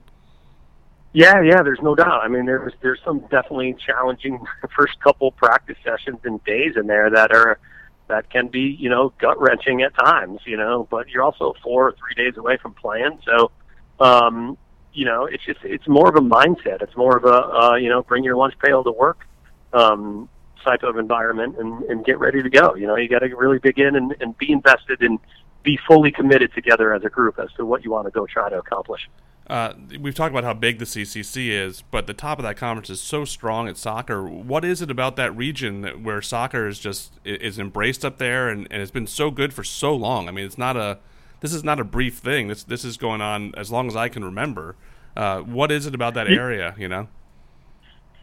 Yeah, 1.14 1.42
yeah, 1.42 1.64
there's 1.64 1.82
no 1.82 1.96
doubt. 1.96 2.22
I 2.24 2.28
mean, 2.28 2.46
there's 2.46 2.74
there's 2.82 3.00
some 3.04 3.20
definitely 3.32 3.76
challenging 3.86 4.44
first 4.76 5.00
couple 5.00 5.32
practice 5.32 5.78
sessions 5.84 6.20
and 6.24 6.44
days 6.44 6.74
in 6.76 6.88
there 6.88 7.10
that 7.10 7.32
are 7.32 7.60
that 8.08 8.30
can 8.30 8.48
be 8.48 8.76
you 8.80 8.90
know 8.90 9.14
gut 9.20 9.40
wrenching 9.40 9.82
at 9.82 9.96
times, 9.98 10.42
you 10.46 10.58
know. 10.58 10.88
But 10.90 11.10
you're 11.10 11.24
also 11.24 11.54
four 11.64 11.88
or 11.90 11.92
three 11.94 12.16
days 12.16 12.38
away 12.38 12.58
from 12.58 12.74
playing, 12.74 13.20
so 13.26 13.52
um, 14.00 14.58
you 15.00 15.06
know, 15.06 15.24
it's 15.26 15.46
just 15.46 15.62
it's 15.64 15.88
more 15.88 16.10
of 16.10 16.16
a 16.18 16.20
mindset. 16.20 16.82
It's 16.82 16.98
more 16.98 17.16
of 17.16 17.24
a 17.24 17.30
uh, 17.30 17.76
you 17.78 17.88
know, 17.88 18.04
bring 18.04 18.26
your 18.26 18.36
lunch 18.36 18.54
pail 18.60 18.84
to 18.84 18.92
work 18.92 19.26
um, 19.72 20.28
type 20.62 20.84
of 20.84 20.98
environment 20.98 21.56
and, 21.58 21.84
and 21.84 22.04
get 22.04 22.20
ready 22.20 22.44
to 22.44 22.50
go. 22.50 22.76
You 22.76 22.86
know, 22.86 22.98
you 22.98 23.08
got 23.08 23.20
to 23.20 23.34
really 23.34 23.60
begin 23.60 23.96
and, 23.96 24.14
and 24.20 24.38
be 24.38 24.52
invested 24.52 25.02
and 25.02 25.18
be 25.64 25.80
fully 25.88 26.12
committed 26.12 26.54
together 26.54 26.94
as 26.94 27.06
a 27.06 27.10
group 27.10 27.40
as 27.40 27.48
to 27.54 27.66
what 27.66 27.86
you 27.86 27.92
want 27.92 28.08
to 28.08 28.12
go 28.12 28.28
try 28.28 28.50
to 28.50 28.58
accomplish. 28.58 29.10
Uh, 29.48 29.74
we've 30.02 30.14
talked 30.14 30.32
about 30.32 30.44
how 30.44 30.54
big 30.54 30.80
the 30.80 30.86
CCC 30.86 31.48
is, 31.48 31.82
but 31.90 32.06
the 32.06 32.14
top 32.14 32.38
of 32.38 32.44
that 32.44 32.58
conference 32.58 32.90
is 32.90 33.00
so 33.00 33.24
strong 33.24 33.70
at 33.70 33.78
soccer. 33.78 34.22
What 34.22 34.66
is 34.66 34.82
it 34.82 34.92
about 34.92 35.16
that 35.16 35.34
region 35.34 35.80
that, 35.82 36.02
where 36.02 36.22
soccer 36.22 36.68
is 36.68 36.78
just 36.78 37.14
is 37.24 37.58
embraced 37.58 38.04
up 38.04 38.18
there 38.18 38.50
and, 38.50 38.68
and 38.70 38.82
it's 38.82 38.92
been 38.92 39.08
so 39.08 39.32
good 39.32 39.54
for 39.54 39.64
so 39.64 39.96
long? 39.96 40.28
I 40.28 40.32
mean, 40.32 40.46
it's 40.46 40.58
not 40.58 40.76
a 40.76 41.00
this 41.40 41.54
is 41.54 41.64
not 41.64 41.80
a 41.80 41.84
brief 41.84 42.18
thing. 42.18 42.48
This 42.48 42.64
this 42.64 42.84
is 42.84 42.98
going 42.98 43.22
on 43.22 43.54
as 43.56 43.72
long 43.72 43.88
as 43.88 43.96
I 43.96 44.10
can 44.10 44.24
remember. 44.24 44.76
Uh, 45.20 45.40
what 45.58 45.70
is 45.70 45.86
it 45.86 45.94
about 45.94 46.14
that 46.14 46.28
area? 46.30 46.74
You 46.78 46.88
know. 46.88 47.04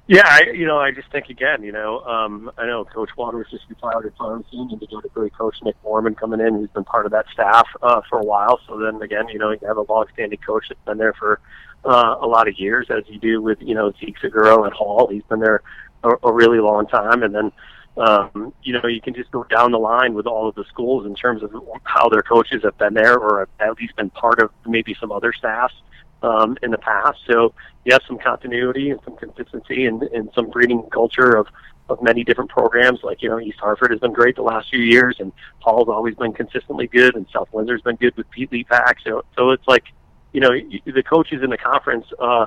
Yeah, 0.09 0.22
I, 0.24 0.40
you 0.61 0.66
know, 0.70 0.78
I 0.78 0.92
just 0.92 1.11
think 1.11 1.28
again, 1.28 1.62
you 1.62 1.72
know, 1.72 2.00
um, 2.14 2.50
I 2.56 2.64
know 2.64 2.85
Coach 2.85 3.11
Waters 3.18 3.48
just 3.50 3.64
retired 3.68 4.06
at 4.06 4.16
Farmington, 4.16 4.68
and 4.70 4.80
you 4.80 4.88
got 4.88 5.04
a 5.04 5.09
great 5.09 5.35
coach 5.40 5.56
Nick 5.62 5.76
Mormon 5.85 6.14
coming 6.14 6.40
in, 6.40 6.54
who's 6.54 6.70
been 6.70 6.85
part 6.85 7.04
of 7.04 7.12
that 7.12 7.26
staff 7.35 7.66
uh, 7.82 8.00
for 8.09 8.18
a 8.18 8.24
while. 8.24 8.61
So 8.66 8.78
then 8.78 9.02
again, 9.02 9.28
you 9.28 9.38
know, 9.38 9.50
you 9.50 9.59
have 9.66 9.76
a 9.76 9.87
long-standing 9.92 10.38
coach 10.46 10.64
that's 10.68 10.80
been 10.87 10.96
there 10.96 11.12
for 11.12 11.40
uh, 11.85 12.14
a 12.26 12.26
lot 12.26 12.48
of 12.48 12.54
years, 12.59 12.87
as 12.88 13.02
you 13.09 13.18
do 13.18 13.42
with 13.42 13.59
you 13.61 13.74
know 13.74 13.92
Zeke 14.00 14.18
Seguro 14.20 14.64
at 14.64 14.72
Hall. 14.72 15.09
He's 15.11 15.24
been 15.24 15.40
there 15.40 15.61
a, 16.02 16.11
a 16.22 16.32
really 16.32 16.61
long 16.61 16.87
time, 16.87 17.22
and 17.22 17.35
then 17.35 17.52
Um, 17.96 18.52
you 18.62 18.72
know, 18.74 18.87
you 18.87 19.00
can 19.00 19.14
just 19.14 19.30
go 19.30 19.42
down 19.44 19.68
the 19.72 19.78
line 19.78 20.12
with 20.14 20.26
all 20.26 20.44
of 20.50 20.54
the 20.54 20.64
schools 20.72 21.06
in 21.06 21.14
terms 21.14 21.42
of 21.42 21.50
how 21.85 22.09
their 22.11 22.22
coaches 22.22 22.61
have 22.62 22.76
been 22.76 22.94
there 22.94 23.16
or 23.18 23.32
have 23.40 23.48
at 23.68 23.72
least 23.80 23.96
been 23.96 24.11
part 24.11 24.38
of 24.44 24.50
maybe 24.66 24.94
some 25.00 25.11
other 25.11 25.32
staffs 25.32 25.74
um, 26.22 26.57
in 26.62 26.70
the 26.70 26.79
past. 26.79 27.18
So 27.31 27.52
you 27.85 27.92
have 27.92 28.02
some 28.07 28.18
continuity 28.18 28.90
and 28.90 29.00
some 29.05 29.16
consistency 29.16 29.87
and, 29.87 30.02
and 30.02 30.31
some 30.35 30.50
breeding 30.50 30.83
culture 30.90 31.37
of 31.37 31.46
of 31.88 32.02
many 32.02 32.24
different 32.24 32.50
programs. 32.50 33.00
Like 33.05 33.22
you 33.22 33.29
know, 33.29 33.38
East 33.38 33.59
Hartford 33.61 33.92
has 33.92 34.00
been 34.00 34.12
great 34.12 34.37
the 34.37 34.42
last 34.42 34.70
few 34.70 34.81
years, 34.81 35.16
and 35.20 35.33
Hall's 35.61 35.88
always 35.88 36.16
been 36.16 36.33
consistently 36.33 36.88
good, 36.88 37.14
and 37.14 37.26
South 37.33 37.48
Windsor's 37.52 37.83
been 37.83 37.96
good 37.96 38.16
with 38.16 38.29
Pete 38.31 38.50
Lepak. 38.50 38.96
So 39.05 39.24
so 39.37 39.50
it's 39.50 39.66
like 39.68 39.85
you 40.33 40.40
know 40.40 40.50
the 40.85 41.02
coaches 41.02 41.42
in 41.42 41.50
the 41.50 41.59
conference. 41.59 42.07
uh 42.18 42.46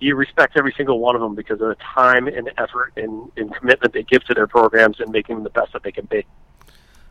you 0.00 0.16
respect 0.16 0.56
every 0.56 0.72
single 0.76 0.98
one 0.98 1.14
of 1.14 1.20
them 1.20 1.34
because 1.34 1.60
of 1.60 1.68
the 1.68 1.76
time 1.76 2.26
and 2.26 2.50
effort 2.56 2.92
and, 2.96 3.30
and 3.36 3.54
commitment 3.54 3.92
they 3.92 4.02
give 4.02 4.24
to 4.24 4.34
their 4.34 4.46
programs 4.46 4.98
and 4.98 5.10
making 5.12 5.36
them 5.36 5.44
the 5.44 5.50
best 5.50 5.72
that 5.74 5.82
they 5.82 5.92
can 5.92 6.06
be. 6.06 6.24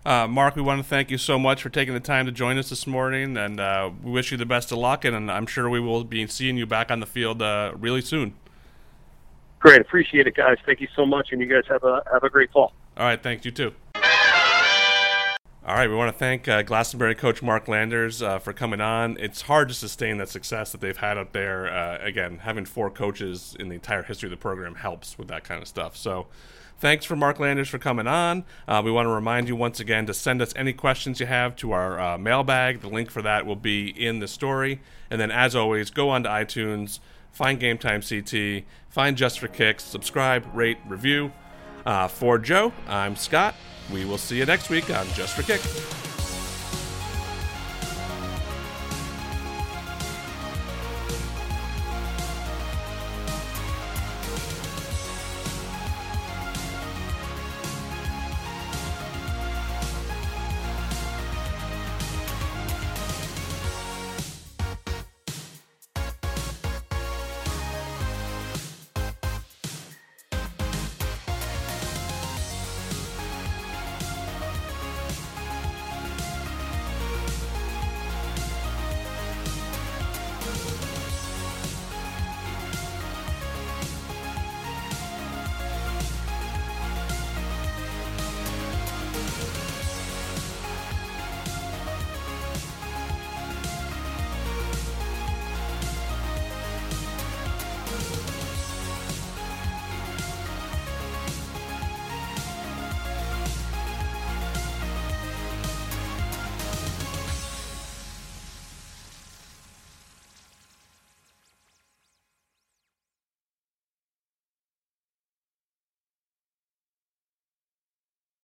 Uh, 0.05 0.27
Mark, 0.27 0.55
we 0.55 0.61
want 0.61 0.81
to 0.81 0.87
thank 0.87 1.11
you 1.11 1.17
so 1.17 1.37
much 1.37 1.61
for 1.61 1.69
taking 1.69 1.93
the 1.93 1.99
time 1.99 2.25
to 2.25 2.31
join 2.31 2.57
us 2.57 2.69
this 2.69 2.87
morning, 2.87 3.35
and 3.35 3.59
uh, 3.59 3.91
we 4.01 4.11
wish 4.11 4.31
you 4.31 4.37
the 4.37 4.45
best 4.45 4.71
of 4.71 4.77
luck. 4.77 5.03
And 5.03 5.29
I'm 5.29 5.45
sure 5.45 5.69
we 5.69 5.79
will 5.79 6.03
be 6.03 6.25
seeing 6.27 6.57
you 6.57 6.65
back 6.65 6.89
on 6.89 6.99
the 6.99 7.05
field 7.05 7.41
uh, 7.41 7.73
really 7.77 8.01
soon. 8.01 8.33
Great, 9.59 9.81
appreciate 9.81 10.25
it, 10.25 10.35
guys. 10.35 10.57
Thank 10.65 10.79
you 10.79 10.87
so 10.95 11.05
much, 11.05 11.29
and 11.31 11.41
you 11.41 11.47
guys 11.47 11.63
have 11.67 11.83
a 11.83 12.01
have 12.11 12.23
a 12.23 12.29
great 12.29 12.51
fall. 12.51 12.71
All 12.95 13.05
right, 13.05 13.21
thanks 13.21 13.45
you 13.45 13.51
too. 13.51 13.73
All 15.65 15.75
right, 15.75 15.89
we 15.89 15.95
want 15.95 16.11
to 16.11 16.17
thank 16.17 16.47
uh, 16.47 16.61
Glastonbury 16.63 17.13
coach 17.13 17.43
Mark 17.43 17.67
Landers 17.67 18.23
uh, 18.23 18.39
for 18.39 18.53
coming 18.53 18.81
on. 18.81 19.17
It's 19.19 19.41
hard 19.41 19.67
to 19.67 19.73
sustain 19.75 20.17
that 20.17 20.29
success 20.29 20.71
that 20.71 20.81
they've 20.81 20.97
had 20.97 21.17
up 21.17 21.33
there. 21.33 21.71
Uh, 21.71 21.99
again, 22.01 22.39
having 22.39 22.65
four 22.65 22.89
coaches 22.89 23.55
in 23.59 23.67
the 23.67 23.75
entire 23.75 24.01
history 24.01 24.27
of 24.27 24.31
the 24.31 24.37
program 24.37 24.75
helps 24.75 25.17
with 25.17 25.27
that 25.27 25.43
kind 25.43 25.61
of 25.61 25.67
stuff. 25.67 25.95
So, 25.95 26.27
thanks 26.79 27.05
for 27.05 27.15
Mark 27.15 27.39
Landers 27.39 27.69
for 27.69 27.77
coming 27.77 28.07
on. 28.07 28.43
Uh, 28.67 28.81
we 28.83 28.91
want 28.91 29.05
to 29.05 29.11
remind 29.11 29.47
you 29.47 29.55
once 29.55 29.79
again 29.79 30.05
to 30.07 30.13
send 30.13 30.41
us 30.41 30.53
any 30.55 30.73
questions 30.73 31.19
you 31.19 31.25
have 31.25 31.55
to 31.57 31.71
our 31.71 31.99
uh, 31.99 32.17
mailbag. 32.17 32.81
The 32.81 32.89
link 32.89 33.11
for 33.11 33.21
that 33.21 33.45
will 33.45 33.55
be 33.55 33.87
in 33.89 34.19
the 34.19 34.27
story. 34.27 34.81
And 35.09 35.19
then, 35.19 35.31
as 35.31 35.55
always, 35.55 35.89
go 35.91 36.09
on 36.09 36.23
to 36.23 36.29
iTunes 36.29 36.99
find 37.31 37.59
Game 37.59 37.77
Time 37.77 38.01
CT, 38.01 38.63
find 38.89 39.15
Just 39.15 39.39
for 39.39 39.47
Kicks, 39.47 39.83
subscribe, 39.83 40.45
rate, 40.53 40.77
review. 40.87 41.31
Uh, 41.85 42.07
for 42.07 42.37
Joe, 42.37 42.73
I'm 42.87 43.15
Scott. 43.15 43.55
We 43.91 44.05
will 44.05 44.17
see 44.17 44.37
you 44.37 44.45
next 44.45 44.69
week 44.69 44.89
on 44.95 45.07
Just 45.13 45.35
for 45.35 45.43
Kicks. 45.43 46.28